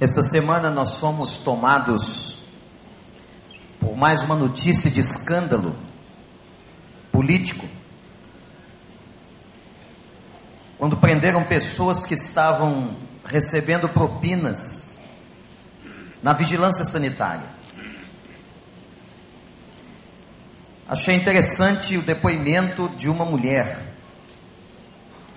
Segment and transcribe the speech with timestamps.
[0.00, 2.36] Esta semana nós fomos tomados
[3.78, 5.76] por mais uma notícia de escândalo
[7.12, 7.68] político.
[10.76, 14.96] Quando prenderam pessoas que estavam recebendo propinas
[16.20, 17.48] na vigilância sanitária.
[20.88, 23.94] Achei interessante o depoimento de uma mulher.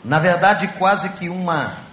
[0.04, 1.86] Na verdade, quase que uma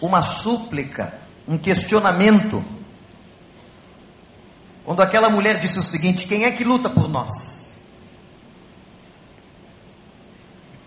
[0.00, 2.64] uma súplica, um questionamento.
[4.84, 7.62] Quando aquela mulher disse o seguinte: Quem é que luta por nós?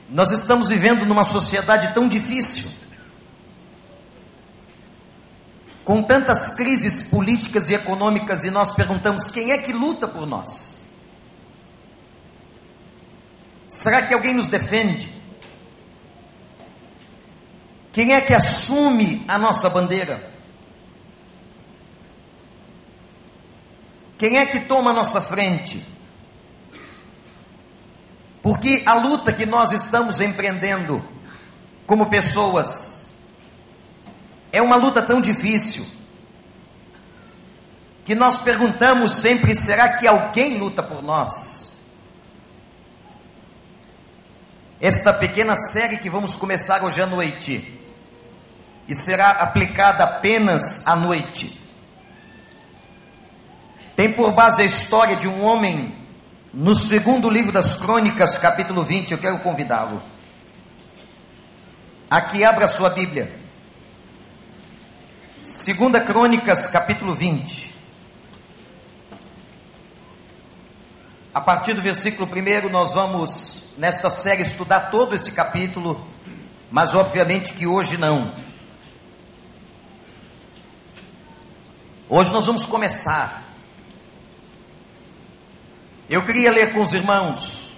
[0.10, 2.70] Nós estamos vivendo numa sociedade tão difícil,
[5.84, 10.80] com tantas crises políticas e econômicas, e nós perguntamos: quem é que luta por nós?
[13.68, 15.12] Será que alguém nos defende?
[17.92, 20.35] Quem é que assume a nossa bandeira?
[24.18, 25.86] Quem é que toma a nossa frente?
[28.42, 31.04] Porque a luta que nós estamos empreendendo
[31.86, 33.10] como pessoas
[34.52, 35.86] é uma luta tão difícil
[38.06, 41.74] que nós perguntamos sempre: será que alguém luta por nós?
[44.80, 47.82] Esta pequena série que vamos começar hoje à noite
[48.88, 51.65] e será aplicada apenas à noite.
[53.96, 55.96] Tem por base a história de um homem
[56.54, 59.12] no segundo livro das Crônicas, capítulo 20.
[59.12, 60.04] Eu quero convidá-lo.
[62.10, 63.40] Aqui abra sua Bíblia.
[65.46, 67.74] Segunda Crônicas, capítulo 20.
[71.34, 76.06] A partir do versículo 1, nós vamos, nesta série, estudar todo este capítulo,
[76.70, 78.34] mas obviamente que hoje não.
[82.10, 83.45] Hoje nós vamos começar.
[86.10, 87.78] Eu queria ler com os irmãos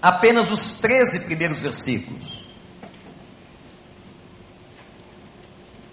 [0.00, 2.44] apenas os 13 primeiros versículos.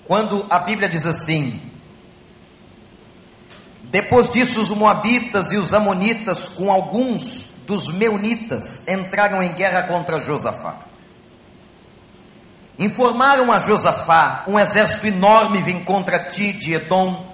[0.05, 1.61] Quando a Bíblia diz assim:
[3.83, 10.19] Depois disso, os Moabitas e os Amonitas, com alguns dos Meunitas, entraram em guerra contra
[10.19, 10.79] Josafá.
[12.77, 17.33] Informaram a Josafá: um exército enorme vem contra ti de Edom,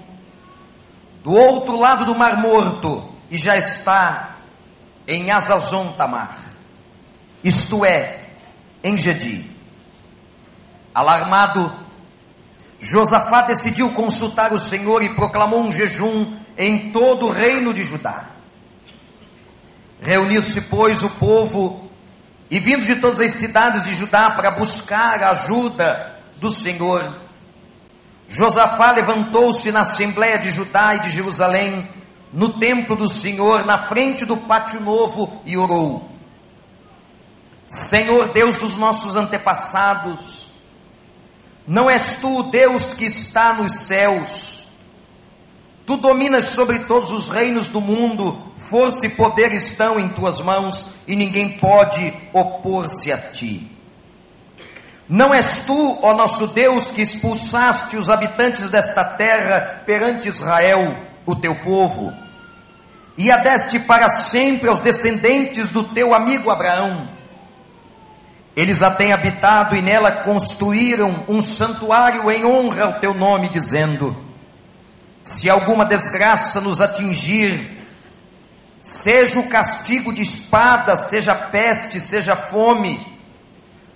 [1.24, 4.36] do outro lado do Mar Morto, e já está
[5.06, 6.38] em Azazon Tamar,
[7.42, 8.20] isto é,
[8.82, 9.44] em Gedi.
[10.94, 11.72] Alarmado,
[12.80, 18.26] Josafá decidiu consultar o Senhor e proclamou um jejum em todo o reino de Judá.
[20.00, 21.88] Reuniu-se, pois, o povo
[22.50, 27.14] e vindo de todas as cidades de Judá para buscar a ajuda do Senhor.
[28.28, 31.88] Josafá levantou-se na Assembleia de Judá e de Jerusalém,
[32.32, 36.10] no templo do Senhor, na frente do pátio novo, e orou:
[37.68, 40.50] Senhor Deus dos nossos antepassados,
[41.66, 44.68] não és tu o Deus que está nos céus,
[45.86, 50.98] tu dominas sobre todos os reinos do mundo, Força e poder estão em tuas mãos
[51.06, 53.66] e ninguém pode opor-se a ti.
[55.08, 60.94] Não és tu, ó nosso Deus, que expulsaste os habitantes desta terra perante Israel,
[61.28, 62.10] o teu povo,
[63.14, 67.06] e a deste para sempre aos descendentes do teu amigo Abraão.
[68.56, 74.16] Eles a têm habitado e nela construíram um santuário em honra ao teu nome, dizendo:
[75.22, 77.78] Se alguma desgraça nos atingir,
[78.80, 83.20] seja o castigo de espada, seja peste, seja fome,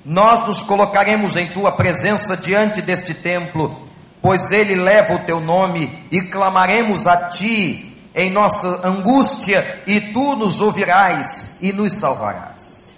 [0.04, 3.88] nós nos colocaremos em tua presença diante deste templo,
[4.22, 10.37] pois ele leva o teu nome, e clamaremos a ti em nossa angústia, e tu
[10.37, 12.91] nos ouvirás e nos salvarás.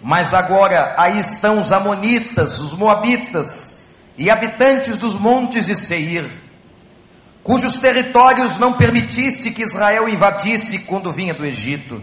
[0.00, 6.30] Mas agora aí estão os Amonitas, os Moabitas e habitantes dos montes de Seir
[7.42, 12.00] cujos territórios não permitiste que Israel invadisse quando vinha do Egito.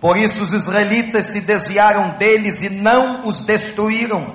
[0.00, 4.34] Por isso os israelitas se desviaram deles e não os destruíram.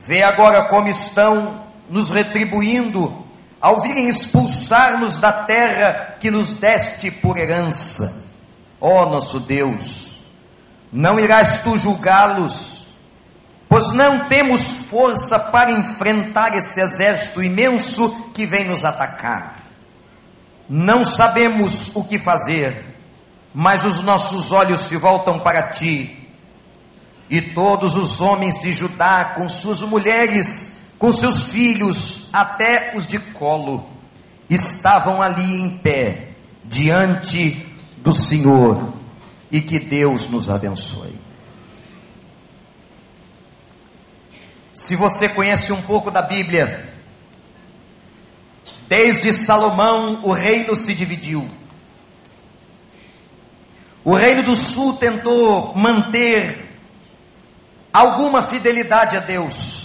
[0.00, 3.24] Vê agora como estão nos retribuindo
[3.60, 8.24] ao virem expulsar-nos da terra que nos deste por herança.
[8.80, 10.20] Ó oh, nosso Deus,
[10.92, 12.84] não irás tu julgá-los
[13.74, 19.56] pois não temos força para enfrentar esse exército imenso que vem nos atacar.
[20.68, 22.96] Não sabemos o que fazer,
[23.52, 26.24] mas os nossos olhos se voltam para ti.
[27.28, 33.18] E todos os homens de Judá, com suas mulheres, com seus filhos, até os de
[33.18, 33.86] colo,
[34.48, 36.30] estavam ali em pé,
[36.64, 37.62] diante
[37.98, 38.90] do Senhor,
[39.52, 41.14] e que Deus nos abençoe.
[44.72, 46.90] Se você conhece um pouco da Bíblia,
[48.88, 51.46] desde Salomão o reino se dividiu.
[54.02, 56.78] O reino do sul tentou manter
[57.92, 59.83] alguma fidelidade a Deus,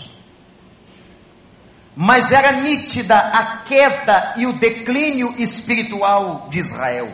[2.02, 7.14] mas era nítida a queda e o declínio espiritual de Israel.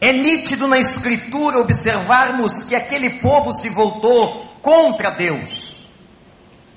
[0.00, 5.88] É nítido na Escritura observarmos que aquele povo se voltou contra Deus,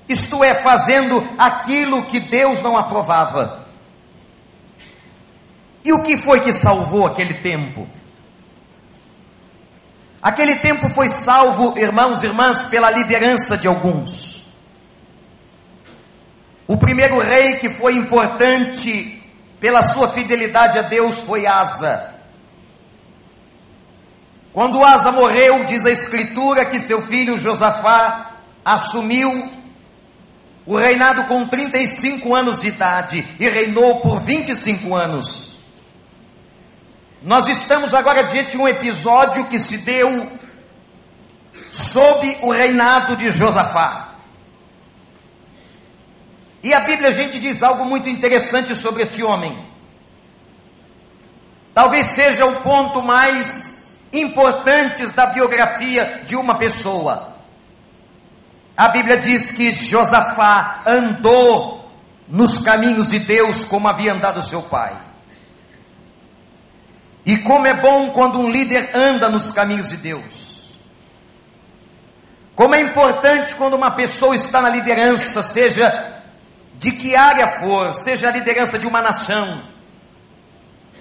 [0.08, 3.66] isto é, fazendo aquilo que Deus não aprovava.
[5.82, 7.88] E o que foi que salvou aquele tempo?
[10.22, 14.37] Aquele tempo foi salvo, irmãos e irmãs, pela liderança de alguns.
[16.68, 19.22] O primeiro rei que foi importante
[19.58, 22.14] pela sua fidelidade a Deus foi Asa.
[24.52, 28.32] Quando Asa morreu, diz a Escritura que seu filho Josafá
[28.62, 29.50] assumiu
[30.66, 35.56] o reinado com 35 anos de idade e reinou por 25 anos.
[37.22, 40.30] Nós estamos agora diante de um episódio que se deu
[41.72, 44.07] sob o reinado de Josafá.
[46.62, 49.66] E a Bíblia a gente diz algo muito interessante sobre este homem.
[51.72, 57.36] Talvez seja o ponto mais importante da biografia de uma pessoa.
[58.76, 61.88] A Bíblia diz que Josafá andou
[62.26, 64.96] nos caminhos de Deus como havia andado seu pai.
[67.24, 70.76] E como é bom quando um líder anda nos caminhos de Deus.
[72.56, 76.17] Como é importante quando uma pessoa está na liderança, seja
[76.78, 79.60] de que área for, seja a liderança de uma nação,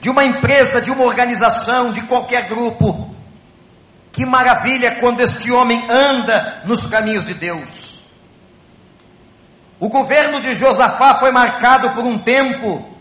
[0.02, 3.16] de uma empresa, de uma organização, de qualquer grupo.
[4.12, 8.00] Que maravilha quando este homem anda nos caminhos de Deus.
[9.80, 12.98] O governo de Josafá foi marcado por um tempo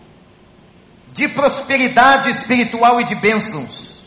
[1.15, 4.07] de prosperidade espiritual e de bênçãos.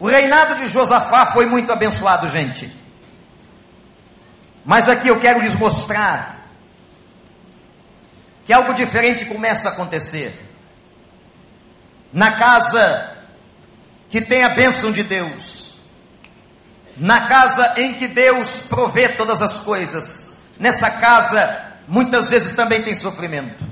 [0.00, 2.74] O reinado de Josafá foi muito abençoado, gente.
[4.64, 6.41] Mas aqui eu quero lhes mostrar
[8.44, 10.34] que algo diferente começa a acontecer.
[12.12, 13.16] Na casa
[14.08, 15.76] que tem a bênção de Deus,
[16.96, 22.94] na casa em que Deus provê todas as coisas, nessa casa muitas vezes também tem
[22.94, 23.64] sofrimento.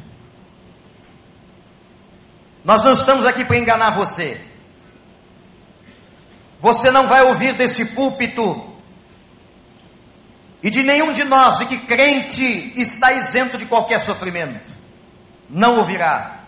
[2.64, 4.40] Nós não estamos aqui para enganar você.
[6.60, 8.69] Você não vai ouvir desse púlpito
[10.62, 14.72] e de nenhum de nós de que crente está isento de qualquer sofrimento.
[15.48, 16.40] Não ouvirá.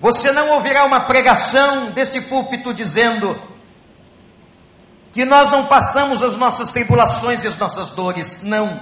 [0.00, 3.40] Você não ouvirá uma pregação deste púlpito dizendo
[5.12, 8.42] que nós não passamos as nossas tribulações e as nossas dores.
[8.42, 8.80] Não.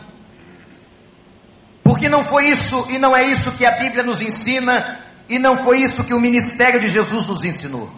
[1.83, 5.57] Porque não foi isso e não é isso que a Bíblia nos ensina e não
[5.57, 7.91] foi isso que o ministério de Jesus nos ensinou.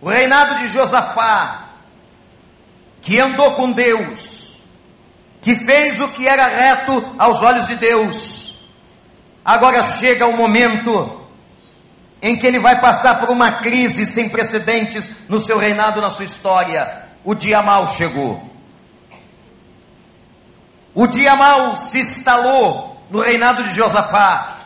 [0.00, 1.65] O reinado de Josafá,
[3.06, 4.60] que andou com Deus,
[5.40, 8.68] que fez o que era reto aos olhos de Deus,
[9.44, 11.24] agora chega o momento
[12.20, 16.24] em que ele vai passar por uma crise sem precedentes no seu reinado, na sua
[16.24, 17.06] história.
[17.22, 18.42] O dia mal chegou.
[20.92, 24.62] O dia mal se instalou no reinado de Josafá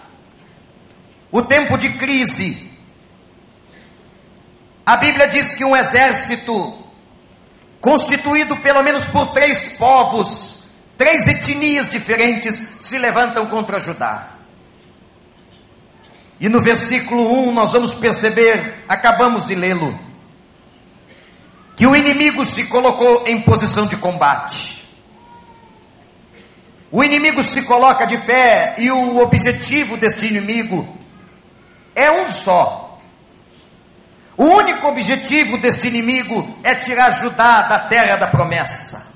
[1.30, 2.70] o tempo de crise.
[4.86, 6.79] A Bíblia diz que um exército,
[7.80, 10.64] constituído pelo menos por três povos,
[10.96, 14.30] três etnias diferentes, se levantam contra Judá.
[16.38, 19.98] E no versículo 1 nós vamos perceber, acabamos de lê-lo,
[21.76, 24.80] que o inimigo se colocou em posição de combate.
[26.90, 30.98] O inimigo se coloca de pé e o objetivo deste inimigo
[31.94, 32.89] é um só.
[34.40, 39.12] O único objetivo deste inimigo é tirar Judá da terra da promessa.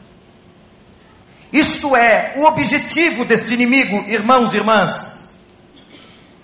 [1.51, 5.35] Isto é, o objetivo deste inimigo, irmãos e irmãs,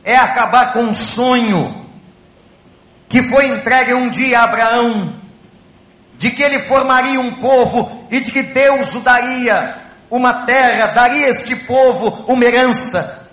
[0.02, 1.90] é acabar com um sonho
[3.06, 5.12] que foi entregue um dia a Abraão,
[6.16, 9.76] de que ele formaria um povo e de que Deus o daria
[10.10, 13.28] uma terra, daria a este povo uma herança.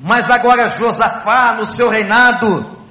[0.00, 2.82] Mas agora Josafá, no seu reinado,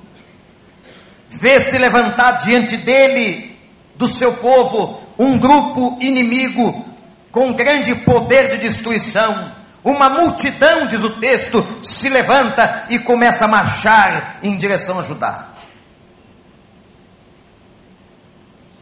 [1.34, 3.58] vê se levantar diante dele,
[3.96, 6.86] do seu povo, um grupo inimigo
[7.32, 9.52] com grande poder de destruição.
[9.84, 15.50] Uma multidão, diz o texto, se levanta e começa a marchar em direção a Judá.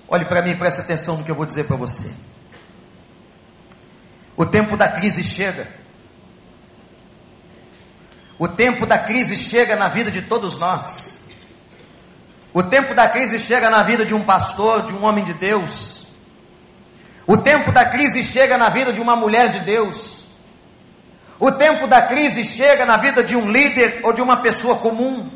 [0.08, 2.13] Olhe para mim, preste atenção no que eu vou dizer para você.
[4.36, 5.67] O tempo da crise chega.
[8.38, 11.10] O tempo da crise chega na vida de todos nós.
[12.53, 16.05] O tempo da crise chega na vida de um pastor, de um homem de Deus.
[17.25, 20.25] O tempo da crise chega na vida de uma mulher de Deus.
[21.39, 25.29] O tempo da crise chega na vida de um líder ou de uma pessoa comum.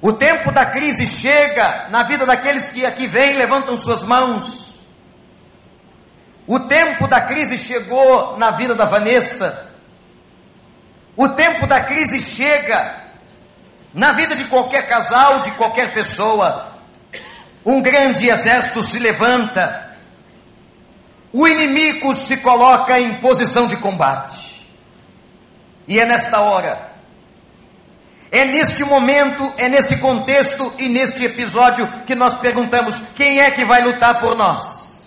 [0.00, 4.80] O tempo da crise chega na vida daqueles que aqui vêm e levantam suas mãos.
[6.46, 9.72] O tempo da crise chegou na vida da Vanessa.
[11.16, 13.05] O tempo da crise chega
[13.96, 16.78] na vida de qualquer casal, de qualquer pessoa.
[17.64, 19.96] Um grande exército se levanta.
[21.32, 24.64] O inimigo se coloca em posição de combate.
[25.88, 26.94] E é nesta hora
[28.30, 33.64] é neste momento, é nesse contexto e neste episódio que nós perguntamos: quem é que
[33.64, 35.06] vai lutar por nós?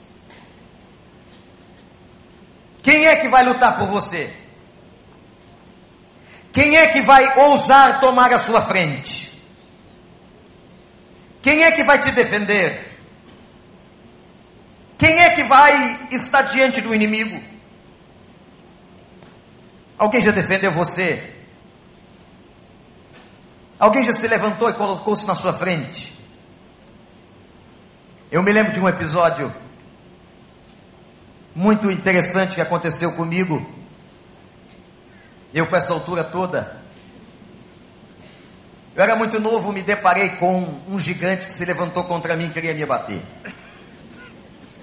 [2.81, 4.33] Quem é que vai lutar por você?
[6.51, 9.39] Quem é que vai ousar tomar a sua frente?
[11.41, 12.97] Quem é que vai te defender?
[14.97, 17.41] Quem é que vai estar diante do inimigo?
[19.97, 21.33] Alguém já defendeu você?
[23.79, 26.19] Alguém já se levantou e colocou-se na sua frente?
[28.29, 29.53] Eu me lembro de um episódio
[31.55, 33.65] muito interessante que aconteceu comigo.
[35.53, 36.79] Eu com essa altura toda.
[38.95, 42.49] Eu era muito novo, me deparei com um gigante que se levantou contra mim e
[42.49, 43.21] queria me bater.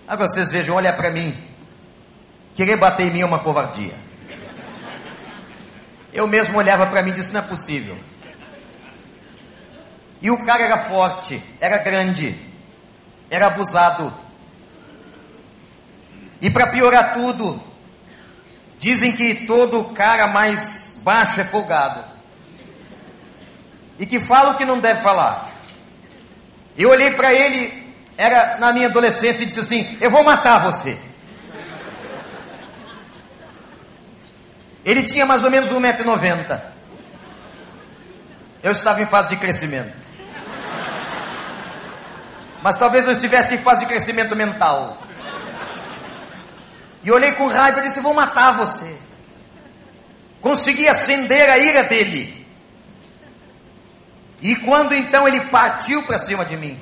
[0.08, 1.36] Agora vocês vejam, olha para mim.
[2.54, 3.94] Querer bater em mim é uma covardia.
[6.12, 7.96] Eu mesmo olhava para mim e disse: não é possível.
[10.22, 12.34] E o cara era forte, era grande,
[13.30, 14.12] era abusado.
[16.40, 17.60] E para piorar tudo,
[18.86, 22.04] dizem que todo cara mais baixo é folgado.
[23.98, 25.50] E que fala o que não deve falar.
[26.78, 30.96] Eu olhei para ele, era na minha adolescência, e disse assim: Eu vou matar você.
[34.84, 36.60] Ele tinha mais ou menos 1,90m.
[38.62, 40.06] Eu estava em fase de crescimento
[42.62, 45.05] mas talvez eu estivesse em fase de crescimento mental.
[47.06, 48.98] E olhei com raiva e disse: Vou matar você.
[50.40, 52.44] Consegui acender a ira dele.
[54.42, 56.76] E quando então ele partiu para cima de mim,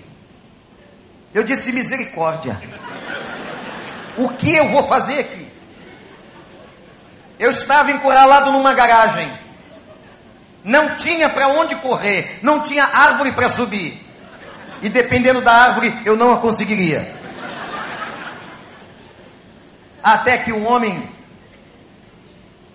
[1.35, 2.59] eu disse: Misericórdia.
[4.17, 5.47] O que eu vou fazer aqui?
[7.39, 9.31] Eu estava encurralado numa garagem.
[10.65, 14.03] Não tinha para onde correr, não tinha árvore para subir
[14.81, 17.24] e dependendo da árvore eu não a conseguiria.
[20.05, 21.09] Até que um homem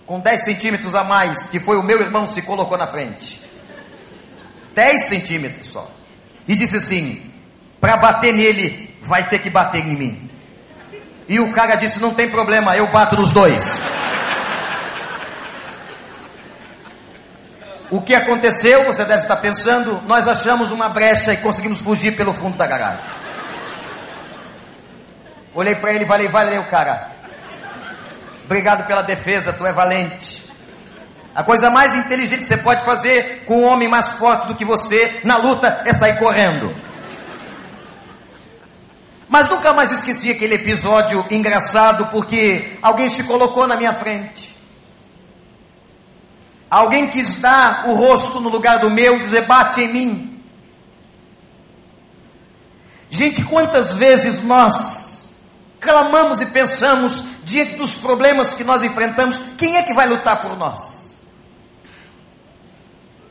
[0.07, 3.39] com 10 centímetros a mais, que foi o meu irmão, se colocou na frente.
[4.73, 5.87] 10 centímetros só.
[6.47, 7.31] E disse assim:
[7.79, 10.31] para bater nele, vai ter que bater em mim.
[11.27, 13.79] E o cara disse: não tem problema, eu bato nos dois.
[17.91, 22.33] O que aconteceu, você deve estar pensando, nós achamos uma brecha e conseguimos fugir pelo
[22.33, 23.05] fundo da garagem.
[25.53, 27.18] Olhei para ele falei, valeu cara.
[28.49, 30.41] Obrigado pela defesa, tu é valente.
[31.35, 34.65] A coisa mais inteligente que você pode fazer com um homem mais forte do que
[34.65, 36.75] você na luta é sair correndo.
[39.29, 44.57] Mas nunca mais esqueci aquele episódio engraçado porque alguém se colocou na minha frente.
[46.71, 50.43] Alguém quis dar o rosto no lugar do meu, dizer bate em mim.
[53.11, 55.35] Gente, quantas vezes nós
[55.79, 60.57] clamamos e pensamos diante dos problemas que nós enfrentamos, quem é que vai lutar por
[60.57, 61.13] nós?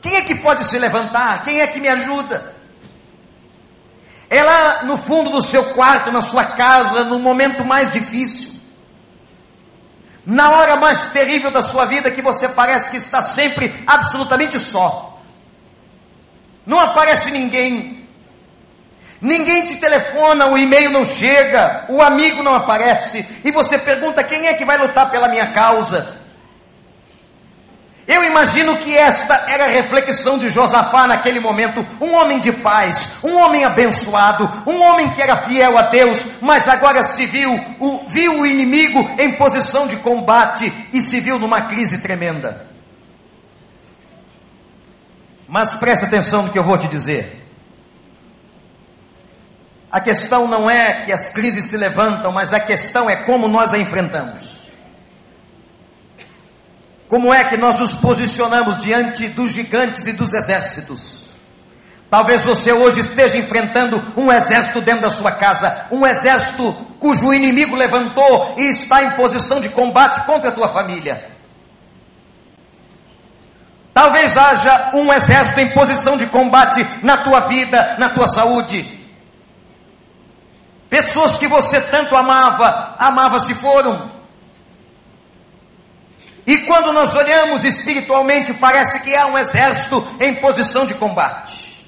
[0.01, 1.43] Quem é que pode se levantar?
[1.43, 2.55] Quem é que me ajuda?
[4.29, 8.59] É lá no fundo do seu quarto, na sua casa, no momento mais difícil
[10.29, 15.19] na hora mais terrível da sua vida que você parece que está sempre absolutamente só.
[16.65, 17.98] Não aparece ninguém.
[19.21, 24.47] Ninguém te telefona, o e-mail não chega, o amigo não aparece, e você pergunta quem
[24.47, 26.17] é que vai lutar pela minha causa.
[28.07, 33.19] Eu imagino que esta era a reflexão de Josafá naquele momento, um homem de paz,
[33.23, 38.05] um homem abençoado, um homem que era fiel a Deus, mas agora se viu, o,
[38.07, 42.65] viu o inimigo em posição de combate e se viu numa crise tremenda.
[45.47, 47.38] Mas preste atenção no que eu vou te dizer.
[49.91, 53.73] A questão não é que as crises se levantam, mas a questão é como nós
[53.73, 54.59] a enfrentamos.
[57.07, 61.25] Como é que nós nos posicionamos diante dos gigantes e dos exércitos?
[62.07, 67.75] Talvez você hoje esteja enfrentando um exército dentro da sua casa, um exército cujo inimigo
[67.75, 71.31] levantou e está em posição de combate contra a tua família.
[73.91, 78.98] Talvez haja um exército em posição de combate na tua vida, na tua saúde.
[80.89, 84.11] Pessoas que você tanto amava, amava se foram.
[86.47, 91.85] E quando nós olhamos espiritualmente, parece que há um exército em posição de combate.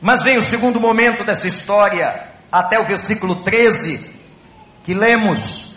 [0.00, 4.10] Mas vem o segundo momento dessa história, até o versículo 13,
[4.82, 5.76] que lemos.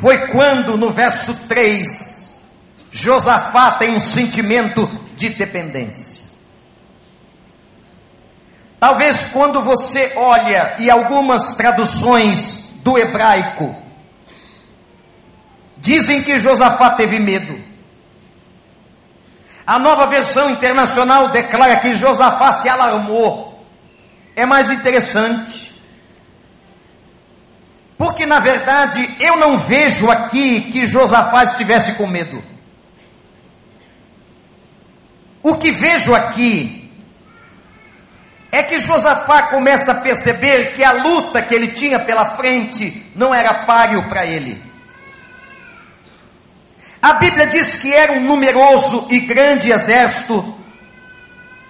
[0.00, 2.40] Foi quando, no verso 3,
[2.92, 6.15] Josafá tem um sentimento de dependência.
[8.86, 13.74] Talvez quando você olha, e algumas traduções do hebraico,
[15.86, 17.62] Dizem que Josafá teve medo.
[19.64, 23.64] A nova versão internacional declara que Josafá se alarmou.
[24.34, 25.80] É mais interessante.
[27.96, 32.42] Porque na verdade eu não vejo aqui que Josafá estivesse com medo.
[35.40, 36.75] O que vejo aqui
[38.50, 43.34] é que Josafá começa a perceber que a luta que ele tinha pela frente não
[43.34, 44.62] era páreo para ele.
[47.02, 50.56] A Bíblia diz que era um numeroso e grande exército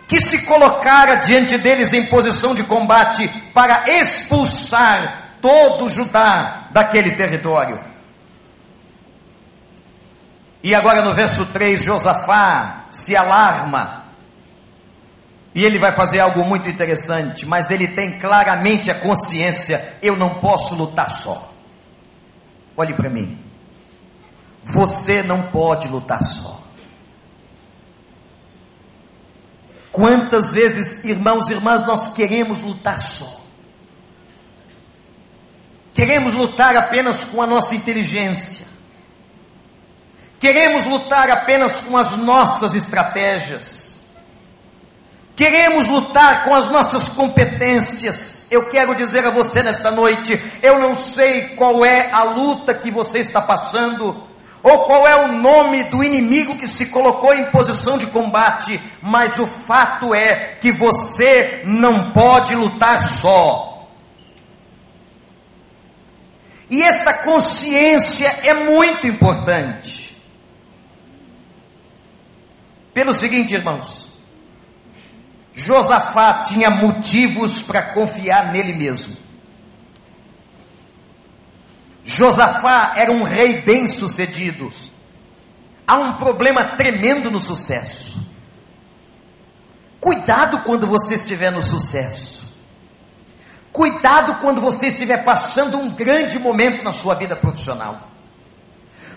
[0.09, 7.80] que se colocara diante deles em posição de combate para expulsar todo Judá daquele território.
[10.62, 14.05] E agora no verso 3, Josafá se alarma.
[15.56, 20.34] E ele vai fazer algo muito interessante, mas ele tem claramente a consciência: eu não
[20.34, 21.50] posso lutar só.
[22.76, 23.42] Olhe para mim.
[24.62, 26.60] Você não pode lutar só.
[29.90, 33.40] Quantas vezes, irmãos e irmãs, nós queremos lutar só?
[35.95, 38.66] Queremos lutar apenas com a nossa inteligência.
[40.38, 43.85] Queremos lutar apenas com as nossas estratégias.
[45.36, 48.46] Queremos lutar com as nossas competências.
[48.50, 52.90] Eu quero dizer a você nesta noite: eu não sei qual é a luta que
[52.90, 54.26] você está passando,
[54.62, 59.38] ou qual é o nome do inimigo que se colocou em posição de combate, mas
[59.38, 63.90] o fato é que você não pode lutar só.
[66.70, 70.16] E esta consciência é muito importante.
[72.94, 74.05] Pelo seguinte, irmãos,
[75.56, 79.16] Josafá tinha motivos para confiar nele mesmo.
[82.04, 84.71] Josafá era um rei bem sucedido.
[85.86, 88.21] Há um problema tremendo no sucesso.
[89.99, 92.47] Cuidado quando você estiver no sucesso.
[93.73, 98.10] Cuidado quando você estiver passando um grande momento na sua vida profissional.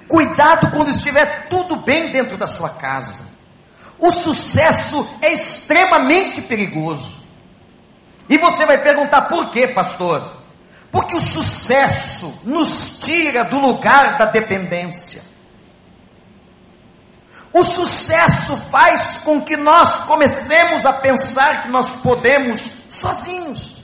[0.08, 3.29] Cuidado quando estiver tudo bem dentro da sua casa.
[4.00, 7.20] O sucesso é extremamente perigoso.
[8.30, 10.40] E você vai perguntar por quê, pastor?
[10.92, 15.22] Porque o sucesso nos tira do lugar da dependência.
[17.52, 23.80] O sucesso faz com que nós comecemos a pensar que nós podemos sozinhos.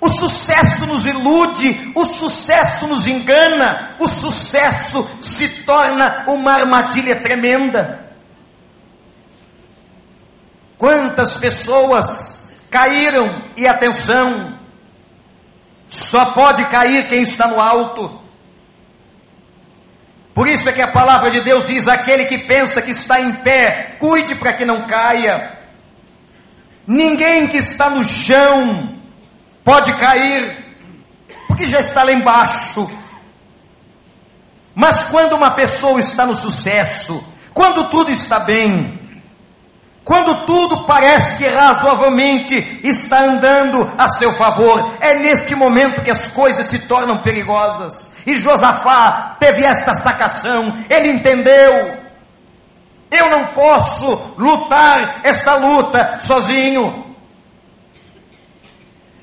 [0.00, 8.09] O sucesso nos ilude, o sucesso nos engana, o sucesso se torna uma armadilha tremenda.
[10.80, 14.58] Quantas pessoas caíram, e atenção,
[15.86, 18.18] só pode cair quem está no alto.
[20.32, 23.30] Por isso é que a palavra de Deus diz: aquele que pensa que está em
[23.30, 25.58] pé, cuide para que não caia.
[26.86, 28.98] Ninguém que está no chão
[29.62, 30.64] pode cair,
[31.46, 32.90] porque já está lá embaixo.
[34.74, 38.99] Mas quando uma pessoa está no sucesso, quando tudo está bem,
[40.04, 46.28] quando tudo parece que razoavelmente está andando a seu favor, é neste momento que as
[46.28, 48.16] coisas se tornam perigosas.
[48.26, 51.98] E Josafá teve esta sacação, ele entendeu.
[53.10, 57.14] Eu não posso lutar esta luta sozinho.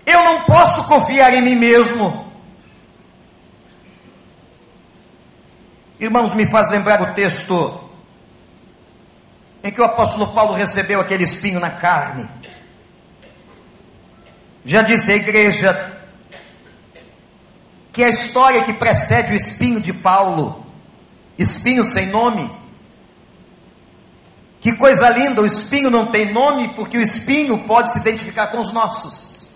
[0.05, 2.27] Eu não posso confiar em mim mesmo.
[5.99, 7.86] Irmãos, me faz lembrar o texto
[9.67, 12.25] em que o apóstolo Paulo recebeu aquele espinho na carne.
[14.63, 15.99] Já disse a igreja
[17.91, 20.65] que a história que precede o espinho de Paulo,
[21.37, 22.49] espinho sem nome,
[24.61, 28.61] que coisa linda, o espinho não tem nome porque o espinho pode se identificar com
[28.61, 29.49] os nossos.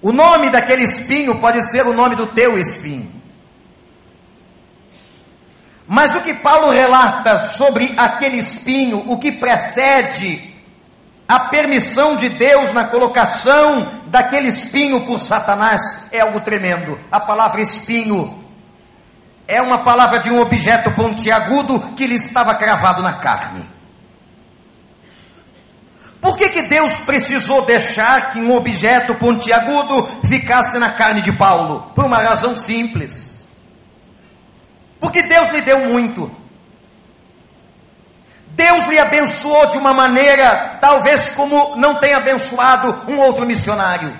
[0.00, 3.23] O nome daquele espinho pode ser o nome do teu espinho.
[5.86, 10.54] Mas o que Paulo relata sobre aquele espinho, o que precede
[11.28, 16.98] a permissão de Deus na colocação daquele espinho por Satanás, é algo tremendo.
[17.10, 18.42] A palavra espinho
[19.46, 23.68] é uma palavra de um objeto pontiagudo que lhe estava cravado na carne.
[26.20, 31.92] Por que, que Deus precisou deixar que um objeto pontiagudo ficasse na carne de Paulo?
[31.94, 33.33] Por uma razão simples.
[35.00, 36.44] Porque Deus lhe deu muito.
[38.48, 44.16] Deus lhe abençoou de uma maneira, talvez como não tenha abençoado um outro missionário.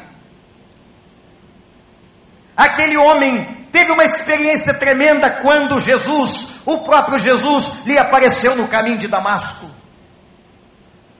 [2.56, 8.98] Aquele homem teve uma experiência tremenda quando Jesus, o próprio Jesus, lhe apareceu no caminho
[8.98, 9.70] de Damasco.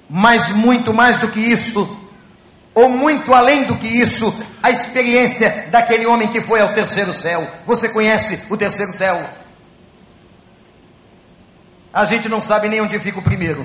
[0.09, 2.01] Mas muito mais do que isso,
[2.75, 7.49] ou muito além do que isso, a experiência daquele homem que foi ao terceiro céu.
[7.65, 9.25] Você conhece o terceiro céu?
[11.95, 13.65] A gente não sabe nem onde fica o primeiro.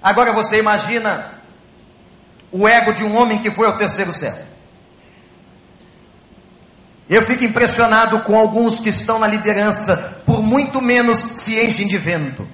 [0.00, 1.34] Agora você imagina
[2.52, 4.38] o ego de um homem que foi ao terceiro céu.
[7.10, 11.98] Eu fico impressionado com alguns que estão na liderança, por muito menos se enchem de
[11.98, 12.46] vento.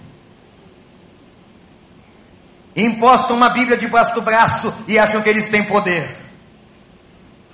[2.74, 6.08] Impostam uma Bíblia debaixo do braço e acham que eles têm poder.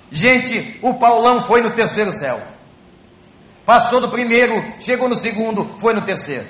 [0.09, 2.50] Gente, o Paulão foi no terceiro céu.
[3.65, 6.47] Passou do primeiro, chegou no segundo, foi no terceiro.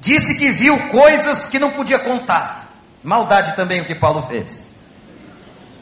[0.00, 2.70] Disse que viu coisas que não podia contar.
[3.02, 4.66] Maldade também o que Paulo fez.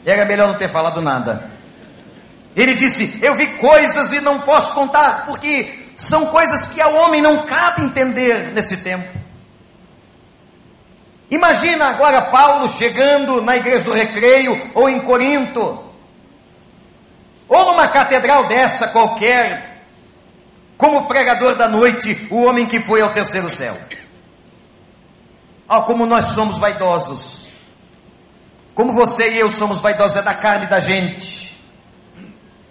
[0.05, 1.51] Era melhor não ter falado nada.
[2.55, 7.21] Ele disse: Eu vi coisas e não posso contar, porque são coisas que ao homem
[7.21, 9.19] não cabe entender nesse tempo.
[11.29, 15.84] Imagina agora Paulo chegando na igreja do recreio ou em Corinto,
[17.55, 19.81] ou numa catedral dessa qualquer,
[20.77, 23.77] como pregador da noite, o homem que foi ao terceiro céu.
[25.67, 27.47] Ó, oh, como nós somos vaidosos.
[28.73, 31.57] Como você e eu somos vaidosos, é da carne da gente.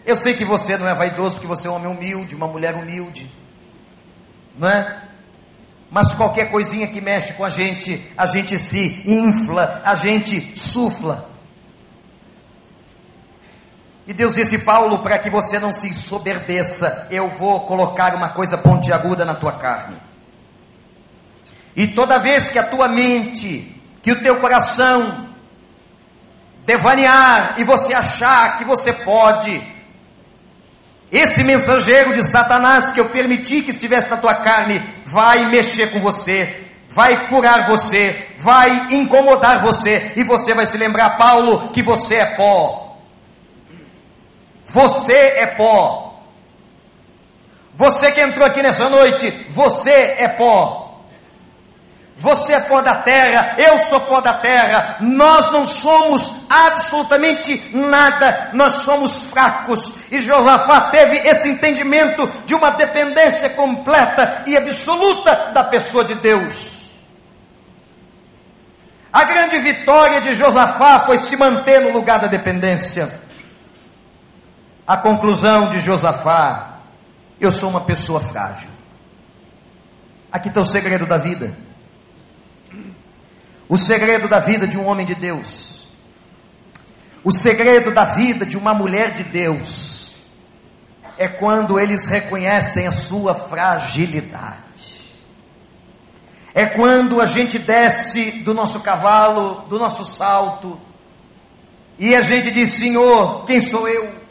[0.04, 2.74] Eu sei que você não é vaidoso porque você é um homem humilde, uma mulher
[2.74, 3.26] humilde.
[4.56, 5.02] Não é?
[5.90, 11.33] Mas qualquer coisinha que mexe com a gente, a gente se infla, a gente sufla.
[14.06, 18.58] E Deus disse, Paulo, para que você não se soberbeça, eu vou colocar uma coisa
[18.58, 19.96] pontiaguda na tua carne.
[21.74, 25.32] E toda vez que a tua mente, que o teu coração
[26.66, 29.62] devanear e você achar que você pode,
[31.10, 36.00] esse mensageiro de Satanás que eu permiti que estivesse na tua carne, vai mexer com
[36.00, 42.16] você, vai furar você, vai incomodar você, e você vai se lembrar, Paulo, que você
[42.16, 42.83] é pó.
[44.74, 46.18] Você é pó.
[47.76, 50.98] Você que entrou aqui nessa noite, você é pó.
[52.16, 54.96] Você é pó da terra, eu sou pó da terra.
[55.00, 60.10] Nós não somos absolutamente nada, nós somos fracos.
[60.10, 66.90] E Josafá teve esse entendimento de uma dependência completa e absoluta da pessoa de Deus.
[69.12, 73.22] A grande vitória de Josafá foi se manter no lugar da dependência.
[74.86, 76.78] A conclusão de Josafá:
[77.40, 78.68] eu sou uma pessoa frágil.
[80.30, 81.56] Aqui está o segredo da vida.
[83.68, 85.86] O segredo da vida de um homem de Deus.
[87.22, 90.12] O segredo da vida de uma mulher de Deus
[91.16, 94.64] é quando eles reconhecem a sua fragilidade.
[96.52, 100.78] É quando a gente desce do nosso cavalo, do nosso salto,
[101.98, 104.23] e a gente diz: Senhor, quem sou eu?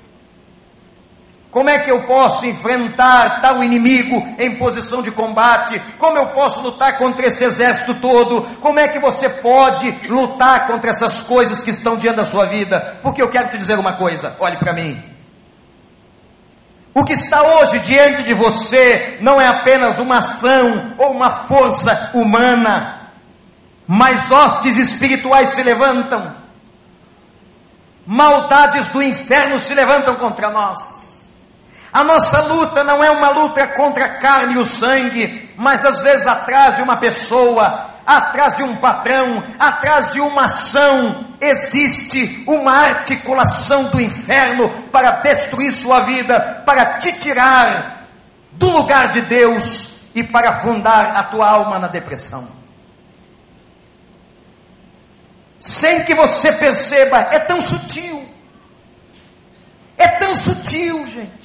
[1.54, 5.80] Como é que eu posso enfrentar tal inimigo em posição de combate?
[6.00, 8.42] Como eu posso lutar contra esse exército todo?
[8.60, 12.98] Como é que você pode lutar contra essas coisas que estão diante da sua vida?
[13.04, 15.00] Porque eu quero te dizer uma coisa, olhe para mim.
[16.92, 22.10] O que está hoje diante de você não é apenas uma ação ou uma força
[22.16, 23.12] humana,
[23.86, 26.36] mas hostes espirituais se levantam,
[28.08, 31.03] maldades do inferno se levantam contra nós.
[31.94, 36.02] A nossa luta não é uma luta contra a carne e o sangue, mas às
[36.02, 42.74] vezes atrás de uma pessoa, atrás de um patrão, atrás de uma ação, existe uma
[42.74, 48.08] articulação do inferno para destruir sua vida, para te tirar
[48.54, 52.48] do lugar de Deus e para afundar a tua alma na depressão.
[55.60, 58.28] Sem que você perceba, é tão sutil.
[59.96, 61.43] É tão sutil, gente.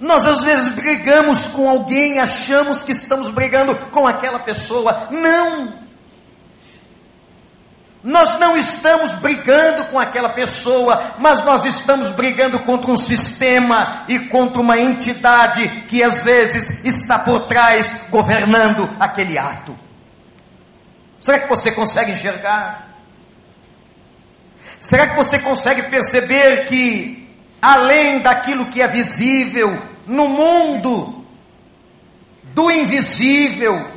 [0.00, 5.08] Nós às vezes brigamos com alguém, achamos que estamos brigando com aquela pessoa.
[5.10, 5.84] Não!
[8.04, 14.18] Nós não estamos brigando com aquela pessoa, mas nós estamos brigando contra um sistema e
[14.18, 19.74] contra uma entidade que às vezes está por trás governando aquele ato.
[21.18, 22.90] Será que você consegue enxergar?
[24.78, 27.23] Será que você consegue perceber que,
[27.64, 31.24] além daquilo que é visível, no mundo
[32.52, 33.88] do invisível,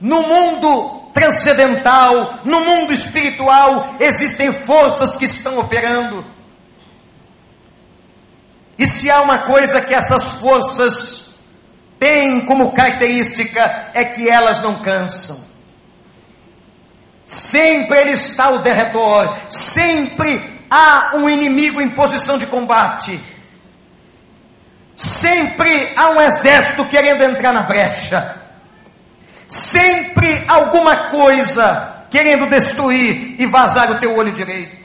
[0.00, 6.24] no mundo transcendental, no mundo espiritual, existem forças que estão operando.
[8.78, 11.34] E se há uma coisa que essas forças
[11.98, 15.42] têm como característica, é que elas não cansam.
[17.24, 23.22] Sempre ele está ao derredor, sempre há um inimigo em posição de combate.
[24.96, 28.42] Sempre há um exército querendo entrar na brecha.
[29.46, 34.83] Sempre alguma coisa querendo destruir e vazar o teu olho direito.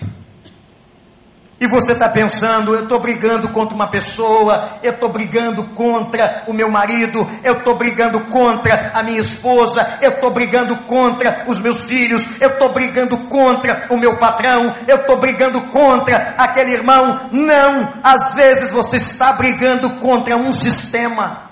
[1.60, 6.54] E você está pensando, eu estou brigando contra uma pessoa, eu estou brigando contra o
[6.54, 11.84] meu marido, eu estou brigando contra a minha esposa, eu estou brigando contra os meus
[11.84, 17.28] filhos, eu estou brigando contra o meu patrão, eu estou brigando contra aquele irmão.
[17.30, 21.50] Não, às vezes você está brigando contra um sistema.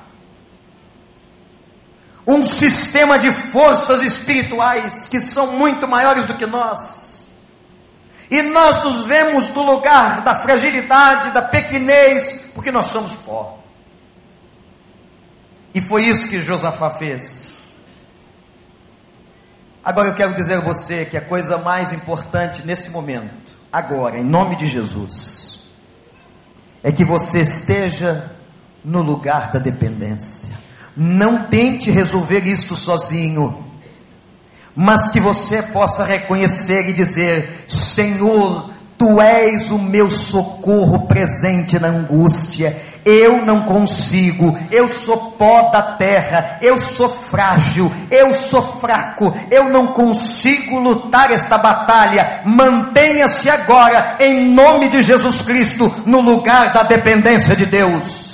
[2.26, 7.07] Um sistema de forças espirituais que são muito maiores do que nós
[8.30, 13.60] e nós nos vemos no lugar da fragilidade, da pequenez, porque nós somos pó.
[15.74, 17.60] E foi isso que Josafá fez.
[19.84, 24.24] Agora eu quero dizer a você que a coisa mais importante nesse momento, agora, em
[24.24, 25.62] nome de Jesus,
[26.84, 28.32] é que você esteja
[28.84, 30.50] no lugar da dependência.
[30.96, 33.67] Não tente resolver isto sozinho
[34.78, 41.90] mas que você possa reconhecer e dizer: Senhor, Tu és o meu socorro presente na
[41.90, 42.76] angústia.
[43.06, 49.70] Eu não consigo, eu sou pó da terra, eu sou frágil, eu sou fraco, eu
[49.70, 52.42] não consigo lutar esta batalha.
[52.44, 58.27] Mantenha-se agora, em nome de Jesus Cristo, no lugar da dependência de Deus.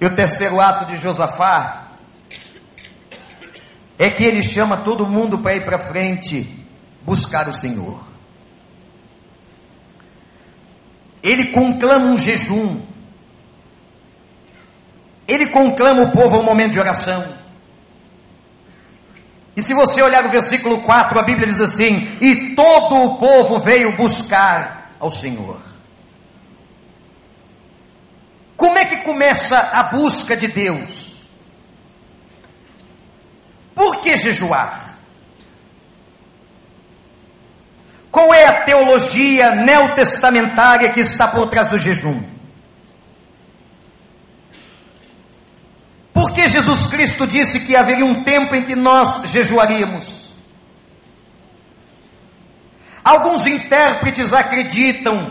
[0.00, 1.88] E o terceiro ato de Josafá
[3.98, 6.66] é que ele chama todo mundo para ir para frente
[7.02, 8.04] buscar o Senhor.
[11.22, 12.80] Ele conclama um jejum.
[15.26, 17.24] Ele conclama o povo a um momento de oração.
[19.56, 23.58] E se você olhar o versículo 4, a Bíblia diz assim: E todo o povo
[23.58, 25.65] veio buscar ao Senhor.
[28.56, 31.16] Como é que começa a busca de Deus?
[33.74, 34.96] Por que jejuar?
[38.10, 42.22] Qual é a teologia neotestamentária que está por trás do jejum?
[46.14, 50.30] Por que Jesus Cristo disse que haveria um tempo em que nós jejuaríamos?
[53.04, 55.30] Alguns intérpretes acreditam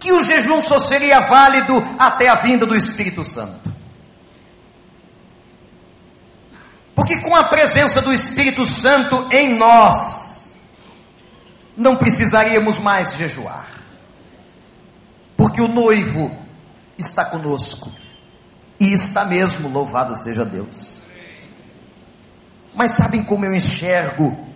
[0.00, 3.70] que o jejum só seria válido até a vinda do Espírito Santo.
[6.94, 10.54] Porque com a presença do Espírito Santo em nós,
[11.76, 13.68] não precisaríamos mais jejuar.
[15.36, 16.34] Porque o noivo
[16.98, 17.92] está conosco.
[18.78, 20.96] E está mesmo, louvado seja Deus.
[22.74, 24.48] Mas sabem como eu enxergo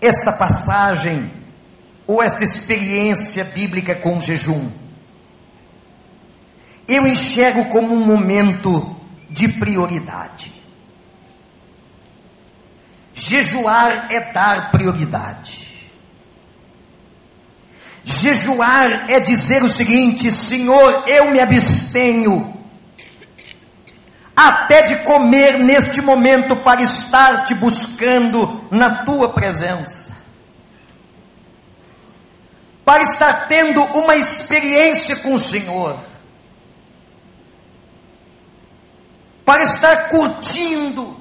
[0.00, 1.41] esta passagem
[2.12, 4.70] ou esta experiência bíblica com jejum?
[6.86, 8.96] Eu enxergo como um momento
[9.30, 10.52] de prioridade.
[13.14, 15.62] Jejuar é dar prioridade.
[18.04, 22.52] Jejuar é dizer o seguinte: Senhor, eu me abstenho
[24.34, 30.11] até de comer neste momento para estar te buscando na tua presença,
[32.84, 35.98] para estar tendo uma experiência com o Senhor,
[39.44, 41.16] para estar curtindo,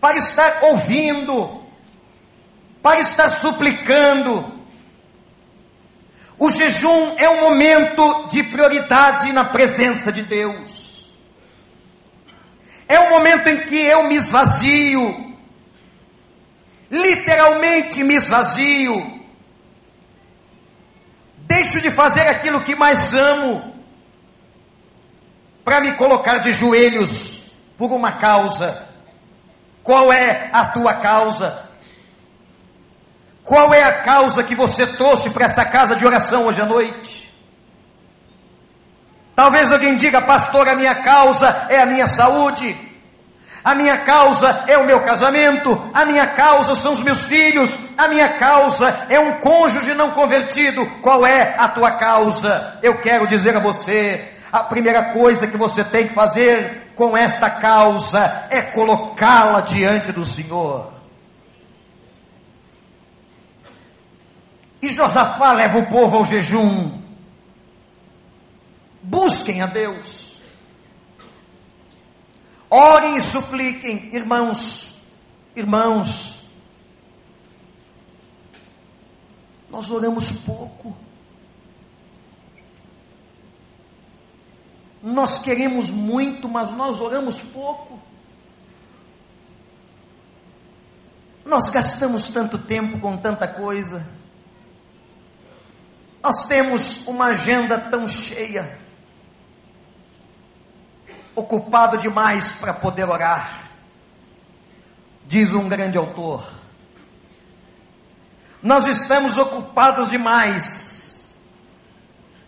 [0.00, 1.62] para estar ouvindo,
[2.82, 4.58] para estar suplicando.
[6.38, 11.10] O jejum é um momento de prioridade na presença de Deus.
[12.86, 15.36] É o momento em que eu me esvazio,
[16.90, 19.17] literalmente me esvazio,
[21.48, 23.74] deixo de fazer aquilo que mais amo,
[25.64, 28.86] para me colocar de joelhos por uma causa.
[29.82, 31.66] Qual é a tua causa?
[33.42, 37.32] Qual é a causa que você trouxe para essa casa de oração hoje à noite?
[39.34, 42.76] Talvez alguém diga, pastor, a minha causa é a minha saúde,
[43.68, 48.08] a minha causa é o meu casamento, a minha causa são os meus filhos, a
[48.08, 50.86] minha causa é um cônjuge não convertido.
[51.02, 52.78] Qual é a tua causa?
[52.82, 57.50] Eu quero dizer a você, a primeira coisa que você tem que fazer com esta
[57.50, 60.90] causa é colocá-la diante do Senhor.
[64.80, 66.90] E Josafá leva o povo ao jejum.
[69.02, 70.17] Busquem a Deus.
[72.70, 75.00] Orem e supliquem, irmãos,
[75.56, 76.42] irmãos.
[79.70, 80.94] Nós oramos pouco.
[85.02, 87.98] Nós queremos muito, mas nós oramos pouco.
[91.44, 94.06] Nós gastamos tanto tempo com tanta coisa.
[96.22, 98.87] Nós temos uma agenda tão cheia
[101.38, 103.50] ocupado demais para poder orar,
[105.26, 106.46] diz um grande autor.
[108.62, 111.32] Nós estamos ocupados demais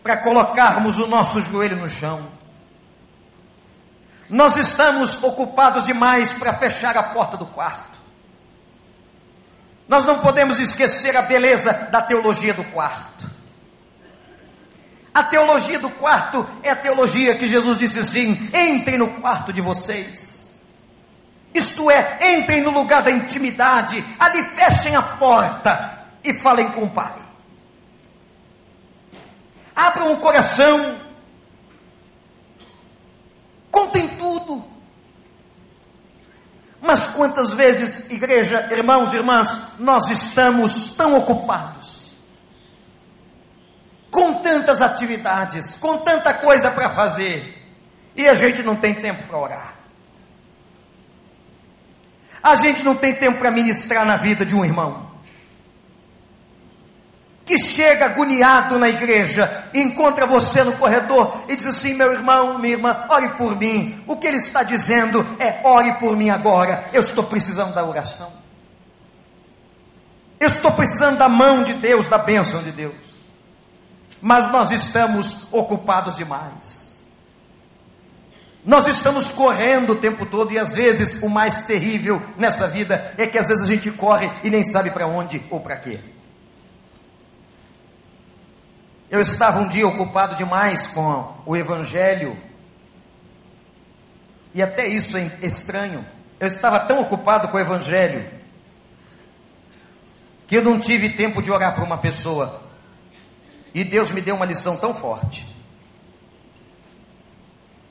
[0.03, 2.29] para colocarmos o nosso joelho no chão.
[4.29, 7.99] Nós estamos ocupados demais para fechar a porta do quarto.
[9.89, 13.30] Nós não podemos esquecer a beleza da teologia do quarto.
[15.13, 19.61] A teologia do quarto é a teologia que Jesus disse assim: entrem no quarto de
[19.61, 20.61] vocês.
[21.53, 26.91] Isto é, entrem no lugar da intimidade, ali fechem a porta e falem com o
[26.91, 27.21] Pai.
[29.75, 31.01] Abram o coração,
[33.69, 34.65] contem tudo.
[36.81, 41.90] Mas quantas vezes, igreja, irmãos e irmãs, nós estamos tão ocupados
[44.51, 47.57] tantas atividades, com tanta coisa para fazer,
[48.17, 49.75] e a gente não tem tempo para orar.
[52.43, 55.09] A gente não tem tempo para ministrar na vida de um irmão.
[57.45, 62.75] Que chega agoniado na igreja, encontra você no corredor e diz assim: meu irmão, minha
[62.75, 64.03] irmã, ore por mim.
[64.07, 66.89] O que ele está dizendo é: ore por mim agora.
[66.93, 68.33] Eu estou precisando da oração.
[70.39, 73.10] Eu estou precisando da mão de Deus, da bênção de Deus
[74.21, 76.91] mas nós estamos ocupados demais.
[78.65, 83.27] Nós estamos correndo o tempo todo e às vezes o mais terrível nessa vida é
[83.27, 85.99] que às vezes a gente corre e nem sabe para onde ou para quê.
[89.11, 92.37] Eu estava um dia ocupado demais com o Evangelho,
[94.55, 96.05] e até isso é estranho.
[96.39, 98.31] Eu estava tão ocupado com o Evangelho,
[100.47, 102.70] que eu não tive tempo de orar para uma pessoa.
[103.75, 105.47] E Deus me deu uma lição tão forte.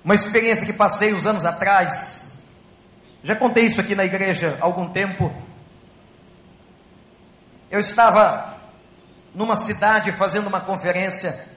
[0.04, 2.42] Uma experiência que passei uns anos atrás.
[3.24, 5.34] Já contei isso aqui na igreja há algum tempo.
[7.70, 8.58] Eu estava
[9.34, 11.48] numa cidade fazendo uma conferência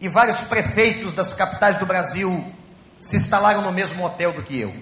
[0.00, 2.44] e vários prefeitos das capitais do Brasil
[3.00, 4.74] se instalaram no mesmo hotel do que eu.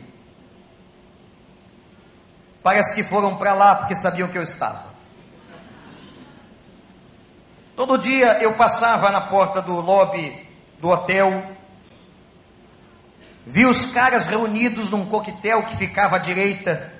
[2.62, 4.89] Parece que foram para lá porque sabiam que eu estava.
[7.80, 10.46] Todo dia eu passava na porta do lobby
[10.78, 11.42] do hotel,
[13.46, 16.92] vi os caras reunidos num coquetel que ficava à direita,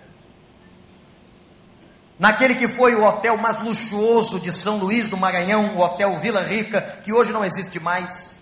[2.19, 6.41] naquele que foi o hotel mais luxuoso de São Luís do Maranhão, o Hotel Vila
[6.41, 8.41] Rica, que hoje não existe mais.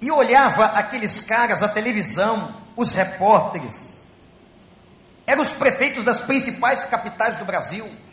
[0.00, 4.06] E olhava aqueles caras, a televisão, os repórteres,
[5.26, 8.05] eram os prefeitos das principais capitais do Brasil,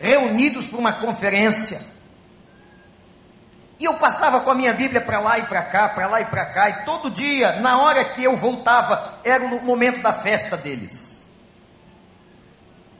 [0.00, 1.80] reunidos para uma conferência.
[3.78, 6.24] E eu passava com a minha Bíblia para lá e para cá, para lá e
[6.26, 10.56] para cá, e todo dia, na hora que eu voltava, era o momento da festa
[10.56, 11.26] deles.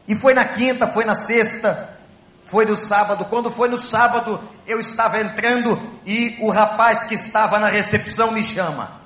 [0.07, 1.99] E foi na quinta, foi na sexta,
[2.45, 3.27] foi no sábado.
[3.27, 8.43] Quando foi no sábado, eu estava entrando e o rapaz que estava na recepção me
[8.43, 9.01] chama.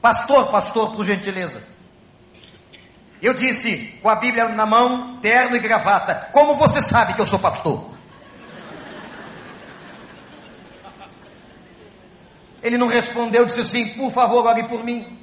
[0.00, 1.62] Pastor, pastor, por gentileza.
[3.22, 7.26] Eu disse, com a Bíblia na mão, terno e gravata: Como você sabe que eu
[7.26, 7.90] sou pastor?
[12.62, 15.18] Ele não respondeu, disse assim: Por favor, ore por mim.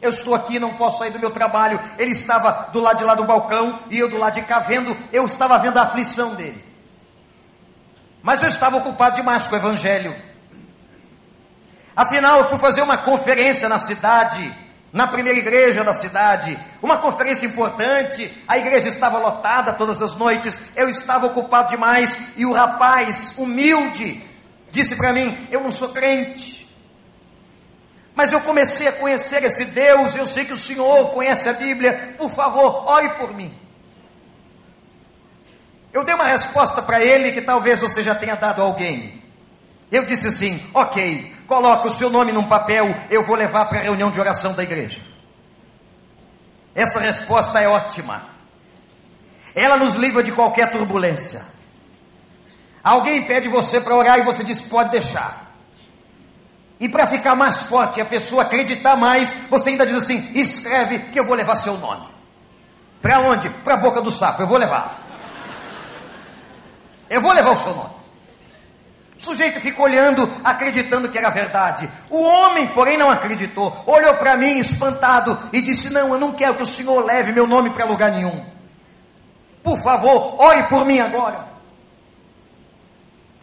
[0.00, 1.78] Eu estou aqui, não posso sair do meu trabalho.
[1.98, 4.96] Ele estava do lado de lá do balcão e eu do lado de cá vendo,
[5.12, 6.64] eu estava vendo a aflição dele.
[8.22, 10.16] Mas eu estava ocupado demais com o evangelho.
[11.94, 14.54] Afinal, eu fui fazer uma conferência na cidade,
[14.92, 18.36] na primeira igreja da cidade, uma conferência importante.
[18.46, 20.60] A igreja estava lotada todas as noites.
[20.74, 24.22] Eu estava ocupado demais e o rapaz, humilde,
[24.72, 26.60] disse para mim: Eu não sou crente.
[28.14, 32.14] Mas eu comecei a conhecer esse Deus, eu sei que o Senhor conhece a Bíblia,
[32.18, 33.54] por favor, ore por mim.
[35.92, 39.22] Eu dei uma resposta para ele que talvez você já tenha dado a alguém.
[39.90, 43.82] Eu disse assim: ok, coloca o seu nome num papel, eu vou levar para a
[43.82, 45.00] reunião de oração da igreja.
[46.72, 48.22] Essa resposta é ótima.
[49.52, 51.44] Ela nos livra de qualquer turbulência.
[52.84, 55.50] Alguém pede você para orar e você diz: pode deixar.
[56.78, 61.18] E para ficar mais forte, a pessoa acreditar mais, você ainda diz assim: escreve que
[61.18, 62.06] eu vou levar seu nome.
[63.02, 63.50] Para onde?
[63.50, 65.04] Para a boca do sapo, eu vou levar.
[67.10, 67.99] Eu vou levar o seu nome.
[69.20, 71.88] O sujeito ficou olhando, acreditando que era verdade.
[72.08, 73.84] O homem, porém, não acreditou.
[73.86, 77.46] Olhou para mim espantado e disse: Não, eu não quero que o senhor leve meu
[77.46, 78.46] nome para lugar nenhum.
[79.62, 81.50] Por favor, ore por mim agora.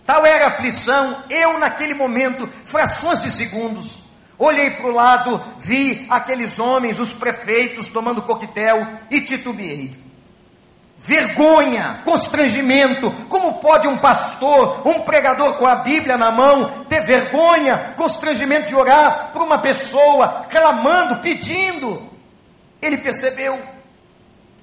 [0.04, 4.06] Tal era a aflição, eu naquele momento, frações de segundos,
[4.40, 10.07] olhei para o lado, vi aqueles homens, os prefeitos, tomando coquetel e titubeei.
[11.08, 17.94] Vergonha, constrangimento, como pode um pastor, um pregador com a Bíblia na mão, ter vergonha,
[17.96, 22.12] constrangimento de orar por uma pessoa, clamando, pedindo?
[22.82, 23.58] Ele percebeu,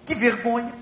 [0.04, 0.74] que vergonha.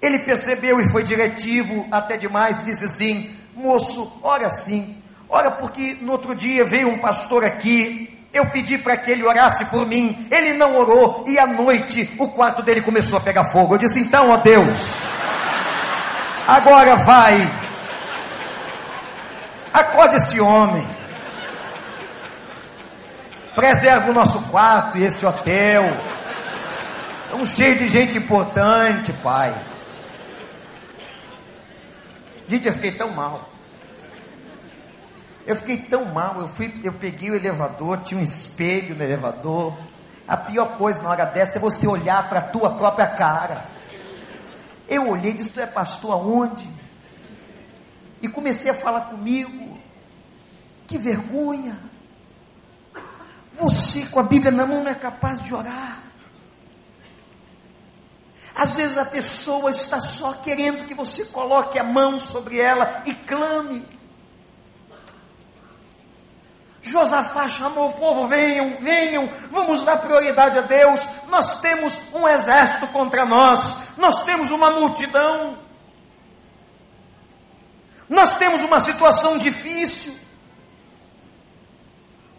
[0.00, 6.12] Ele percebeu e foi diretivo até demais disse assim: Moço, ora assim, ora porque no
[6.12, 8.16] outro dia veio um pastor aqui.
[8.32, 12.28] Eu pedi para que ele orasse por mim, ele não orou, e à noite o
[12.28, 13.74] quarto dele começou a pegar fogo.
[13.74, 15.02] Eu disse: Então, ó Deus,
[16.46, 17.50] agora vai,
[19.72, 20.86] acorde este homem,
[23.54, 25.84] preserva o nosso quarto e este hotel,
[27.24, 29.54] estão cheio de gente importante, Pai.
[32.46, 33.57] Gente, eu fiquei tão mal.
[35.48, 36.38] Eu fiquei tão mal.
[36.38, 39.74] Eu fui, eu peguei o elevador, tinha um espelho no elevador.
[40.26, 43.64] A pior coisa na hora dessa é você olhar para a tua própria cara.
[44.86, 46.68] Eu olhei e disse: Tu é pastor aonde?
[48.20, 49.78] E comecei a falar comigo.
[50.86, 51.78] Que vergonha.
[53.54, 56.02] Você com a Bíblia na mão não é capaz de orar.
[58.54, 63.14] Às vezes a pessoa está só querendo que você coloque a mão sobre ela e
[63.14, 63.97] clame.
[66.88, 71.06] Josafá chamou o povo: venham, venham, vamos dar prioridade a Deus.
[71.28, 75.58] Nós temos um exército contra nós, nós temos uma multidão,
[78.08, 80.14] nós temos uma situação difícil.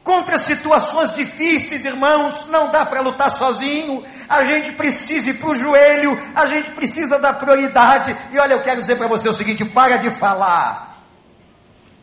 [0.04, 4.04] Contra situações difíceis, irmãos, não dá para lutar sozinho.
[4.28, 8.16] A gente precisa ir para o joelho, a gente precisa dar prioridade.
[8.32, 11.04] E olha, eu quero dizer para você o seguinte: para de falar.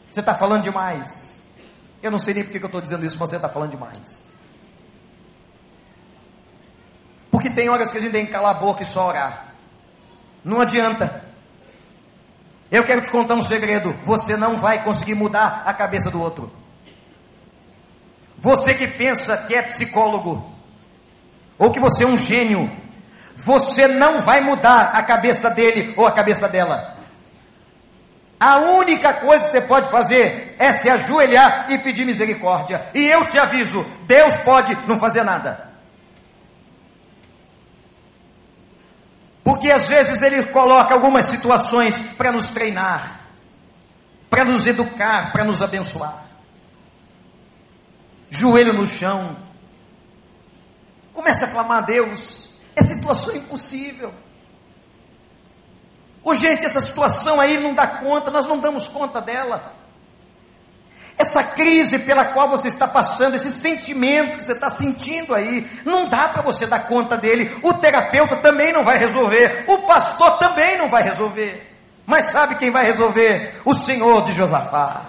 [0.09, 1.26] Você está falando demais.
[2.03, 4.01] Eu não sei nem porque eu estou dizendo isso, mas você está falando demais.
[7.31, 9.55] Porque tem horas que a gente tem que calar a boca e só orar.
[10.45, 11.25] Não adianta.
[12.71, 16.51] Eu quero te contar um segredo: você não vai conseguir mudar a cabeça do outro.
[18.39, 20.51] Você que pensa que é psicólogo,
[21.59, 22.71] ou que você é um gênio,
[23.37, 26.96] você não vai mudar a cabeça dele ou a cabeça dela.
[28.39, 32.87] A única coisa que você pode fazer é se ajoelhar e pedir misericórdia.
[32.95, 35.73] E eu te aviso: Deus pode não fazer nada.
[39.43, 43.21] Porque às vezes Ele coloca algumas situações para nos treinar,
[44.29, 46.25] para nos educar, para nos abençoar.
[48.29, 49.37] Joelho no chão.
[51.13, 52.51] Comece a clamar a Deus.
[52.75, 54.13] É situação impossível.
[56.27, 59.73] Ô gente, essa situação aí não dá conta, nós não damos conta dela.
[61.17, 66.09] Essa crise pela qual você está passando, esse sentimento que você está sentindo aí, não
[66.09, 67.57] dá para você dar conta dele.
[67.63, 71.73] O terapeuta também não vai resolver, o pastor também não vai resolver.
[72.05, 73.61] Mas sabe quem vai resolver?
[73.65, 75.03] O Senhor de Josafá.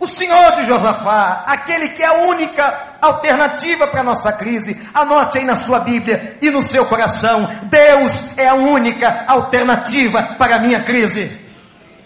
[0.00, 4.76] O Senhor de Josafá, aquele que é a única alternativa para a nossa crise.
[4.94, 10.56] Anote aí na sua Bíblia e no seu coração: Deus é a única alternativa para
[10.56, 11.40] a minha crise.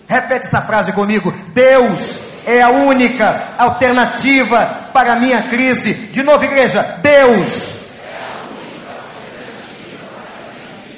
[0.06, 5.94] Repete essa frase comigo: Deus é a única alternativa para a minha crise.
[5.94, 7.80] De novo, igreja: Deus.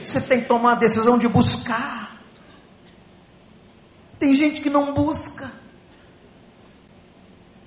[0.03, 2.17] Você tem que tomar a decisão de buscar.
[4.19, 5.62] Tem gente que não busca.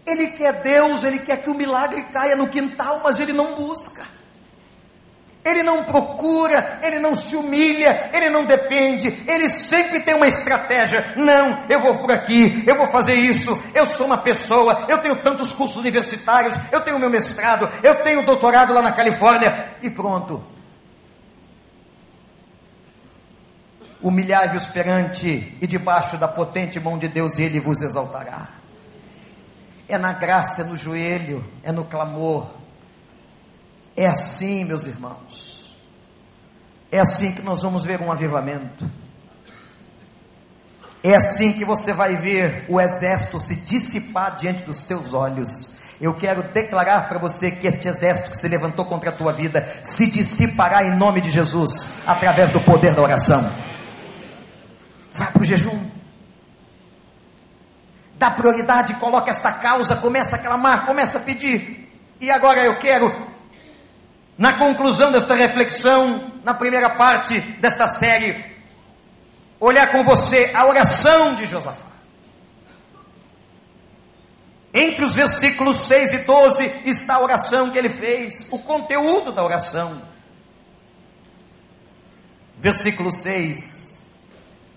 [0.06, 4.16] Ele quer Deus, ele quer que o milagre caia no quintal, mas ele não busca
[5.46, 11.14] ele não procura, ele não se humilha, ele não depende, ele sempre tem uma estratégia.
[11.16, 15.16] Não, eu vou por aqui, eu vou fazer isso, eu sou uma pessoa, eu tenho
[15.18, 20.44] tantos cursos universitários, eu tenho meu mestrado, eu tenho doutorado lá na Califórnia, e pronto.
[24.02, 28.65] Humilhai-vos perante e debaixo da potente mão de Deus, Ele vos exaltará.
[29.88, 32.48] É na graça, é no joelho, é no clamor,
[33.96, 35.76] é assim, meus irmãos.
[36.92, 38.90] É assim que nós vamos ver um avivamento.
[41.04, 45.76] É assim que você vai ver o exército se dissipar diante dos teus olhos.
[46.02, 49.66] Eu quero declarar para você que este exército que se levantou contra a tua vida
[49.84, 53.50] se dissipará em nome de Jesus, através do poder da oração.
[55.14, 55.85] Vá para o jejum.
[58.18, 61.92] Dá prioridade, coloca esta causa, começa a clamar, começa a pedir.
[62.20, 63.14] E agora eu quero
[64.38, 68.44] na conclusão desta reflexão, na primeira parte desta série,
[69.60, 71.86] olhar com você a oração de Josafá.
[74.74, 79.42] Entre os versículos 6 e 12 está a oração que ele fez, o conteúdo da
[79.42, 80.02] oração.
[82.58, 84.06] Versículo 6.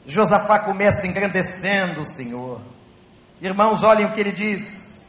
[0.07, 2.61] Josafá começa engrandecendo o Senhor.
[3.41, 5.07] Irmãos, olhem o que ele diz: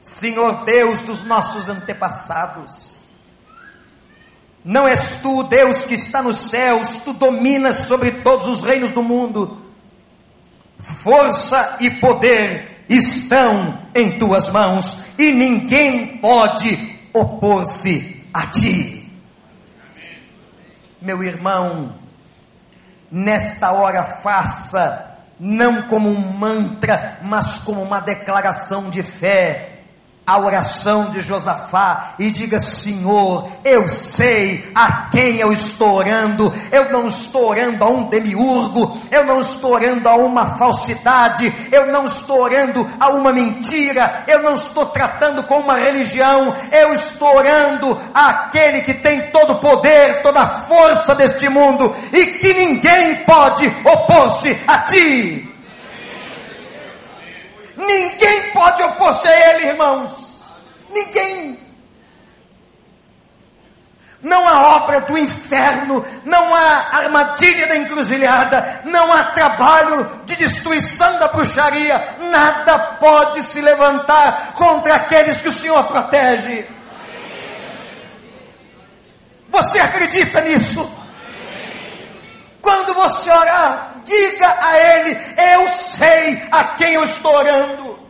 [0.00, 3.08] Senhor Deus dos nossos antepassados,
[4.64, 9.02] não és tu, Deus que está nos céus, tu dominas sobre todos os reinos do
[9.02, 9.66] mundo.
[10.78, 19.10] Força e poder estão em tuas mãos e ninguém pode opor-se a ti.
[21.00, 21.94] Meu irmão,
[23.10, 29.77] nesta hora faça não como um mantra, mas como uma declaração de fé
[30.28, 36.92] a oração de Josafá e diga: Senhor, eu sei a quem eu estou orando, eu
[36.92, 42.04] não estou orando a um demiurgo, eu não estou orando a uma falsidade, eu não
[42.04, 47.98] estou orando a uma mentira, eu não estou tratando com uma religião, eu estou orando
[48.12, 53.66] àquele que tem todo o poder, toda a força deste mundo e que ninguém pode
[53.82, 55.48] opor-se a ti.
[57.78, 59.37] Ninguém pode opor-se a
[59.78, 60.42] irmãos.
[60.90, 61.58] Ninguém.
[64.20, 71.20] Não há obra do inferno, não há armadilha da encruzilhada, não há trabalho de destruição
[71.20, 76.66] da bruxaria, nada pode se levantar contra aqueles que o Senhor protege.
[79.50, 80.92] Você acredita nisso?
[82.60, 85.16] Quando você orar, diga a Ele:
[85.54, 88.07] Eu sei a quem eu estou orando.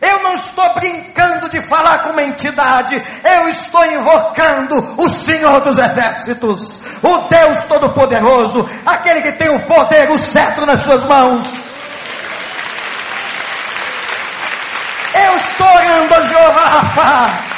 [0.00, 5.76] Eu não estou brincando de falar com uma entidade, eu estou invocando o Senhor dos
[5.76, 11.52] Exércitos, o Deus Todo-Poderoso, aquele que tem o poder, o cetro nas suas mãos.
[15.14, 17.57] Eu estou orando a Jeová Rafa,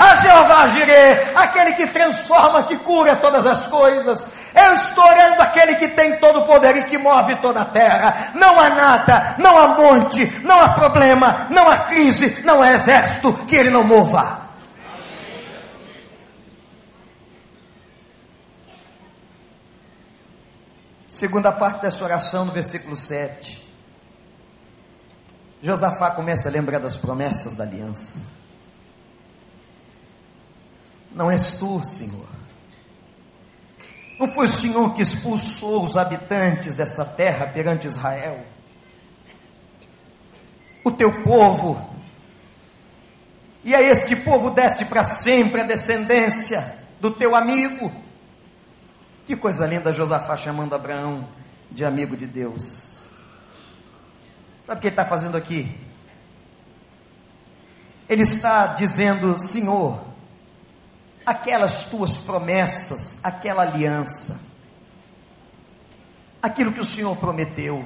[0.00, 4.26] a Jeová Jireh, aquele que transforma, que cura todas as coisas.
[4.54, 8.30] Eu estou orando aquele que tem todo o poder e que move toda a terra.
[8.34, 13.34] Não há nada, não há monte, não há problema, não há crise, não há exército
[13.46, 14.40] que ele não mova.
[21.10, 23.70] Segunda parte dessa oração, no versículo 7.
[25.62, 28.39] Josafá começa a lembrar das promessas da aliança.
[31.12, 32.28] Não és tu, Senhor,
[34.18, 38.44] Não foi o Senhor que expulsou os habitantes dessa terra perante Israel?
[40.84, 41.90] O teu povo,
[43.64, 47.90] e a este povo deste para sempre a descendência do teu amigo.
[49.26, 51.26] Que coisa linda Josafá chamando Abraão
[51.70, 53.08] de amigo de Deus.
[54.66, 55.74] Sabe o que ele está fazendo aqui?
[58.08, 60.09] Ele está dizendo: Senhor,
[61.24, 64.42] aquelas tuas promessas, aquela aliança,
[66.42, 67.84] aquilo que o Senhor prometeu,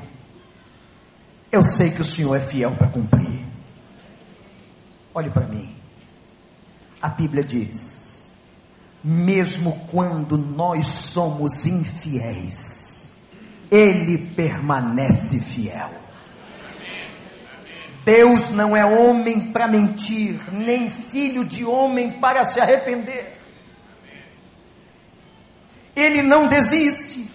[1.51, 3.45] eu sei que o Senhor é fiel para cumprir.
[5.14, 5.74] Olhe para mim.
[7.01, 8.32] A Bíblia diz:
[9.03, 13.12] mesmo quando nós somos infiéis,
[13.70, 16.03] Ele permanece fiel.
[18.05, 23.38] Deus não é homem para mentir, nem filho de homem para se arrepender.
[25.96, 27.30] Ele não desiste.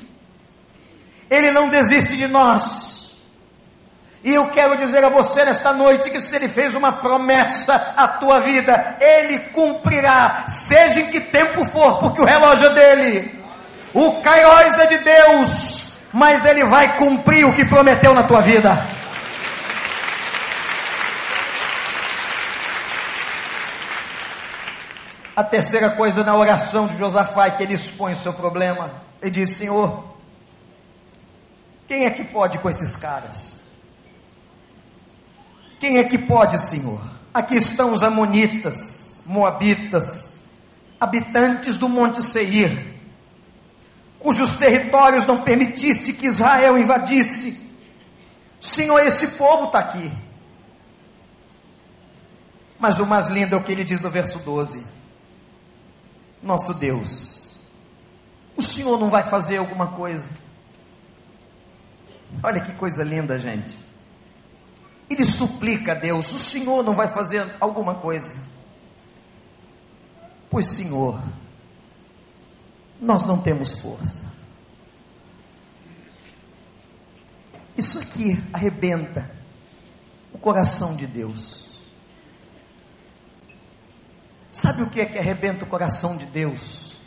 [1.30, 3.18] Ele não desiste de nós.
[4.24, 8.08] E eu quero dizer a você nesta noite que se ele fez uma promessa à
[8.08, 13.40] tua vida, ele cumprirá, seja em que tempo for, porque o relógio é dele.
[13.94, 18.99] O Kairos é de Deus, mas ele vai cumprir o que prometeu na tua vida.
[25.40, 28.92] A terceira coisa na oração de Josafá é que ele expõe o seu problema.
[29.22, 30.04] Ele diz: Senhor,
[31.88, 33.64] quem é que pode com esses caras?
[35.80, 37.02] Quem é que pode, Senhor?
[37.34, 40.42] Aqui estão os Amonitas, Moabitas,
[41.00, 43.00] habitantes do Monte Seir,
[44.20, 47.66] cujos territórios não permitiste que Israel invadisse.
[48.60, 50.12] Senhor, esse povo está aqui.
[52.78, 54.99] Mas o mais lindo é o que ele diz no verso 12:
[56.42, 57.58] nosso Deus.
[58.56, 60.30] O Senhor não vai fazer alguma coisa?
[62.44, 63.78] Olha que coisa linda, gente.
[65.10, 68.48] Ele suplica a Deus: o Senhor não vai fazer alguma coisa?
[70.50, 71.22] Pois, Senhor,
[73.00, 74.36] nós não temos força.
[77.78, 79.30] Isso aqui arrebenta
[80.34, 81.69] o coração de Deus.
[84.52, 86.98] Sabe o que é que arrebenta o coração de Deus?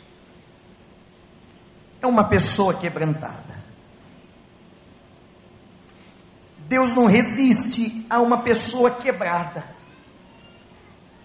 [2.01, 3.53] É uma pessoa quebrantada.
[6.67, 9.63] Deus não resiste a uma pessoa quebrada,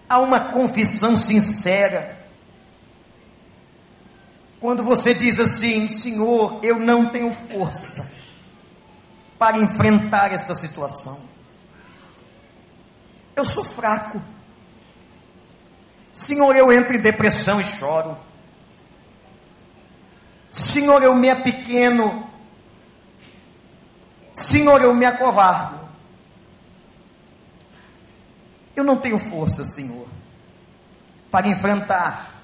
[0.07, 2.19] a uma confissão sincera.
[4.59, 8.13] Quando você diz assim, Senhor, eu não tenho força
[9.39, 11.19] para enfrentar esta situação,
[13.35, 14.21] eu sou fraco.
[16.19, 18.17] Senhor, eu entro em depressão e choro.
[20.51, 22.29] Senhor, eu me pequeno.
[24.33, 25.79] Senhor, eu me acovardo.
[28.75, 30.09] Eu não tenho força, Senhor,
[31.31, 32.43] para enfrentar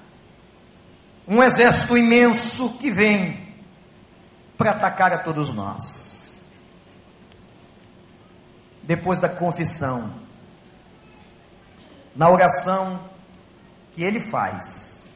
[1.28, 3.54] um exército imenso que vem
[4.56, 6.42] para atacar a todos nós.
[8.82, 10.14] Depois da confissão,
[12.14, 13.15] na oração,
[13.96, 15.10] que ele faz,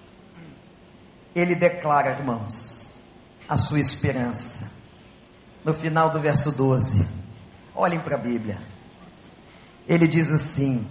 [1.34, 2.88] ele declara, irmãos,
[3.46, 4.74] a sua esperança.
[5.62, 7.06] No final do verso 12,
[7.74, 8.58] olhem para a Bíblia.
[9.86, 10.88] Ele diz assim: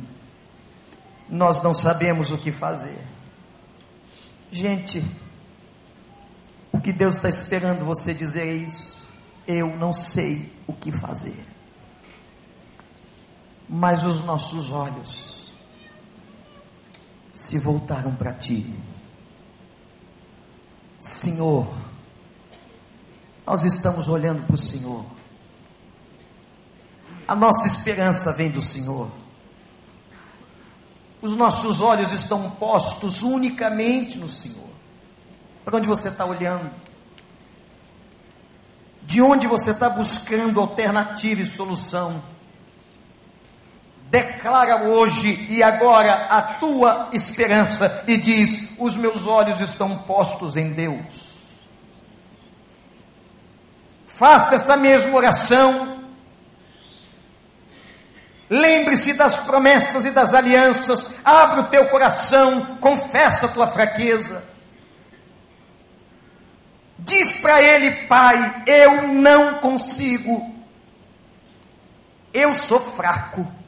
[1.28, 3.04] Nós não sabemos o que fazer.
[4.52, 5.04] Gente,
[6.72, 9.00] o que Deus está esperando você dizer é isso.
[9.48, 11.44] Eu não sei o que fazer.
[13.68, 15.39] Mas os nossos olhos
[17.40, 18.78] se voltaram para ti.
[21.00, 21.74] Senhor,
[23.48, 25.06] nós estamos olhando para o Senhor.
[27.26, 29.10] A nossa esperança vem do Senhor.
[31.22, 34.70] Os nossos olhos estão postos unicamente no Senhor.
[35.64, 36.70] Para onde você está olhando?
[39.04, 42.22] De onde você está buscando alternativa e solução?
[44.10, 50.74] Declara hoje e agora a tua esperança e diz: Os meus olhos estão postos em
[50.74, 51.30] Deus.
[54.07, 55.99] Faça essa mesma oração.
[58.49, 61.20] Lembre-se das promessas e das alianças.
[61.24, 64.49] Abre o teu coração, confessa a tua fraqueza.
[66.97, 70.53] Diz para ele, Pai, eu não consigo.
[72.34, 73.59] Eu sou fraco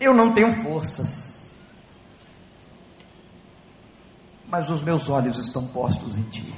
[0.00, 1.38] eu não tenho forças.
[4.48, 6.54] mas os meus olhos estão postos em ti.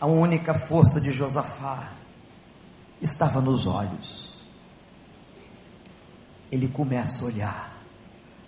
[0.00, 1.92] A única força de Josafá
[3.00, 4.46] estava nos olhos.
[6.52, 7.82] Ele começa a olhar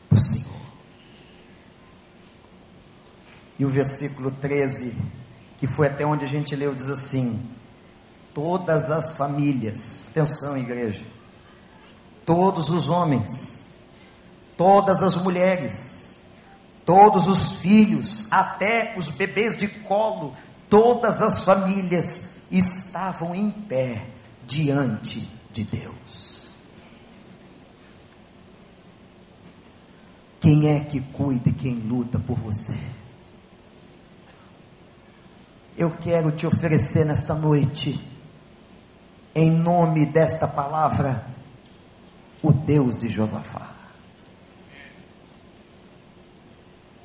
[0.08, 0.62] para o Senhor.
[3.58, 4.96] E o versículo 13,
[5.58, 7.48] que foi até onde a gente leu, diz assim:
[8.34, 11.06] Todas as famílias, atenção, igreja,
[12.24, 13.62] todos os homens,
[14.56, 16.16] todas as mulheres,
[16.84, 20.34] todos os filhos, até os bebês de colo,
[20.68, 24.06] todas as famílias estavam em pé
[24.46, 26.32] diante de Deus.
[30.40, 32.76] Quem é que cuida e quem luta por você?
[35.76, 38.00] Eu quero te oferecer nesta noite,
[39.34, 41.31] em nome desta palavra,
[42.42, 43.70] o Deus de Josafá.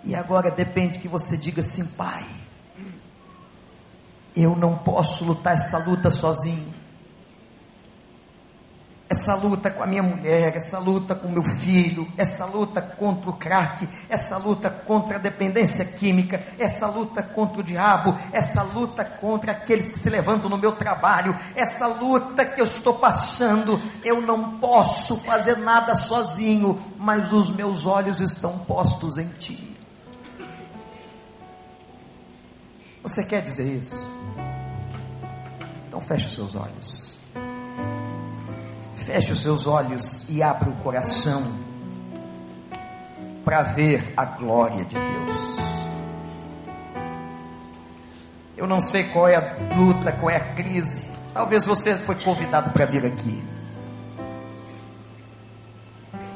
[0.04, 2.26] E agora depende que você diga assim, Pai,
[4.36, 6.77] eu não posso lutar essa luta sozinho
[9.10, 13.34] essa luta com a minha mulher, essa luta com meu filho, essa luta contra o
[13.34, 19.54] crack, essa luta contra a dependência química, essa luta contra o diabo, essa luta contra
[19.54, 24.58] aqueles que se levantam no meu trabalho, essa luta que eu estou passando, eu não
[24.60, 29.78] posso fazer nada sozinho, mas os meus olhos estão postos em ti.
[33.02, 34.06] Você quer dizer isso?
[35.88, 37.07] Então feche os seus olhos.
[39.08, 41.42] Feche os seus olhos e abra o coração
[43.46, 45.58] para ver a glória de Deus.
[48.58, 51.10] Eu não sei qual é a luta, qual é a crise.
[51.34, 53.42] Talvez você foi convidado para vir aqui.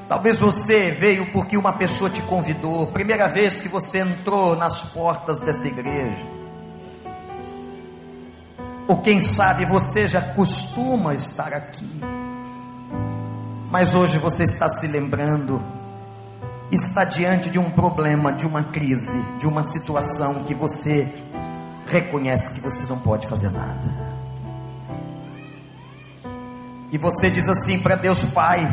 [0.07, 5.41] Talvez você veio porque uma pessoa te convidou, primeira vez que você entrou nas portas
[5.41, 6.26] desta igreja.
[8.88, 12.20] Ou quem sabe você já costuma estar aqui.
[13.72, 15.63] Mas hoje você está se lembrando,
[16.69, 21.09] está diante de um problema, de uma crise, de uma situação que você
[21.88, 24.11] reconhece que você não pode fazer nada.
[26.91, 28.69] E você diz assim para Deus Pai: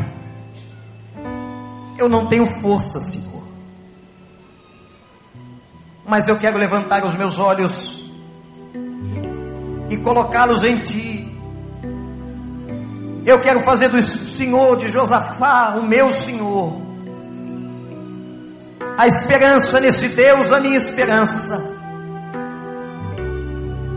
[1.97, 3.43] Eu não tenho força, Senhor,
[6.05, 8.03] mas eu quero levantar os meus olhos
[9.89, 11.18] e colocá-los em Ti.
[13.25, 16.81] Eu quero fazer do Senhor de Josafá o meu Senhor.
[18.97, 21.77] A esperança nesse Deus, a minha esperança.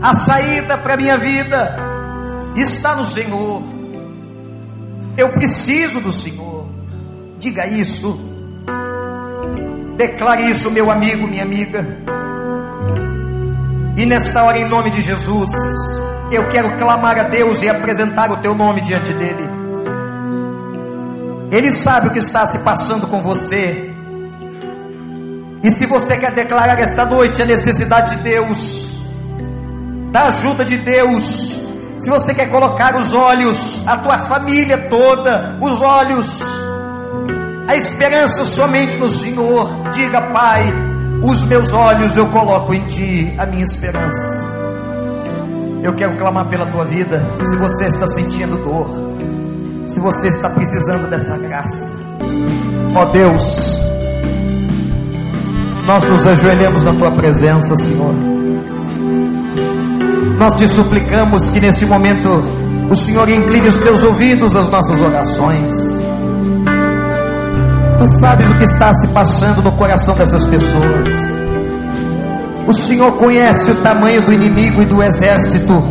[0.01, 1.75] A saída para a minha vida
[2.55, 3.63] está no Senhor.
[5.17, 6.67] Eu preciso do Senhor.
[7.39, 8.19] Diga isso.
[9.97, 11.85] Declare isso, meu amigo, minha amiga.
[13.95, 15.51] E nesta hora, em nome de Jesus
[16.35, 19.49] eu quero clamar a Deus e apresentar o teu nome diante dele.
[21.51, 23.91] Ele sabe o que está se passando com você.
[25.63, 28.99] E se você quer declarar esta noite a necessidade de Deus,
[30.11, 31.61] da ajuda de Deus,
[31.97, 36.41] se você quer colocar os olhos, a tua família toda, os olhos,
[37.67, 40.65] a esperança somente no Senhor, diga, Pai,
[41.23, 44.52] os meus olhos eu coloco em Ti, a minha esperança.
[45.83, 47.21] Eu quero clamar pela tua vida.
[47.45, 48.87] Se você está sentindo dor,
[49.85, 51.93] se você está precisando dessa graça,
[52.95, 53.77] ó Deus,
[55.85, 58.15] nós nos ajoelhamos na tua presença, Senhor.
[60.39, 62.29] Nós te suplicamos que neste momento
[62.89, 65.75] o Senhor incline os teus ouvidos às nossas orações.
[67.97, 71.42] Tu sabes o que está se passando no coração dessas pessoas.
[72.65, 75.83] O Senhor conhece o tamanho do inimigo e do exército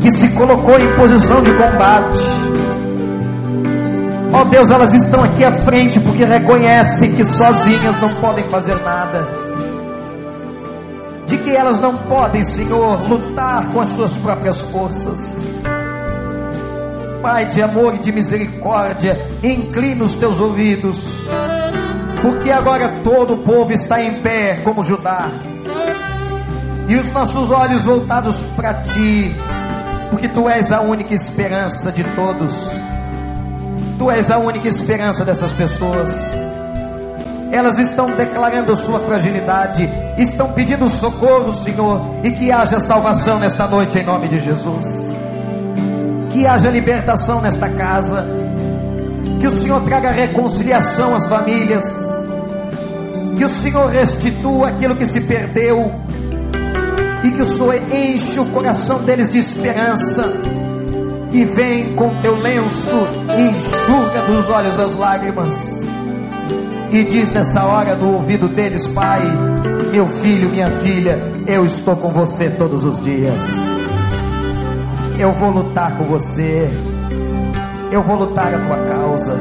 [0.00, 2.22] que se colocou em posição de combate.
[4.30, 8.76] Ó oh Deus, elas estão aqui à frente porque reconhecem que sozinhas não podem fazer
[8.76, 9.26] nada.
[11.26, 15.18] De que elas não podem, Senhor, lutar com as suas próprias forças.
[17.22, 21.02] Pai de amor e de misericórdia, inclina os teus ouvidos,
[22.20, 25.28] porque agora todo o povo está em pé como Judá
[26.88, 29.36] e os nossos olhos voltados para ti,
[30.10, 32.54] porque tu és a única esperança de todos,
[33.98, 36.10] tu és a única esperança dessas pessoas.
[37.52, 43.98] Elas estão declarando sua fragilidade, estão pedindo socorro, Senhor, e que haja salvação nesta noite
[43.98, 45.08] em nome de Jesus.
[46.30, 48.26] Que haja libertação nesta casa,
[49.40, 52.08] que o Senhor traga reconciliação às famílias
[53.38, 55.92] Que o Senhor restitua aquilo que se perdeu.
[57.24, 60.32] E que o Senhor enche o coração deles de esperança.
[61.32, 63.06] E vem com teu lenço
[63.36, 65.78] e enxuga dos olhos as lágrimas.
[66.90, 69.20] E diz nessa hora no ouvido deles, Pai,
[69.92, 73.42] meu filho, minha filha, eu estou com você todos os dias.
[75.18, 76.70] Eu vou lutar com você.
[77.90, 79.34] Eu vou lutar a tua causa.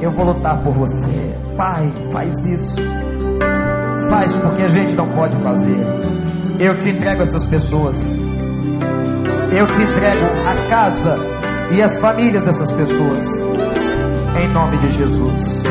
[0.00, 1.34] Eu vou lutar por você.
[1.56, 2.76] Pai, faz isso.
[4.08, 5.76] Faz porque a gente não pode fazer.
[6.62, 7.96] Eu te entrego essas pessoas.
[9.50, 11.16] Eu te entrego a casa
[11.74, 13.24] e as famílias dessas pessoas.
[14.38, 15.62] Em nome de Jesus.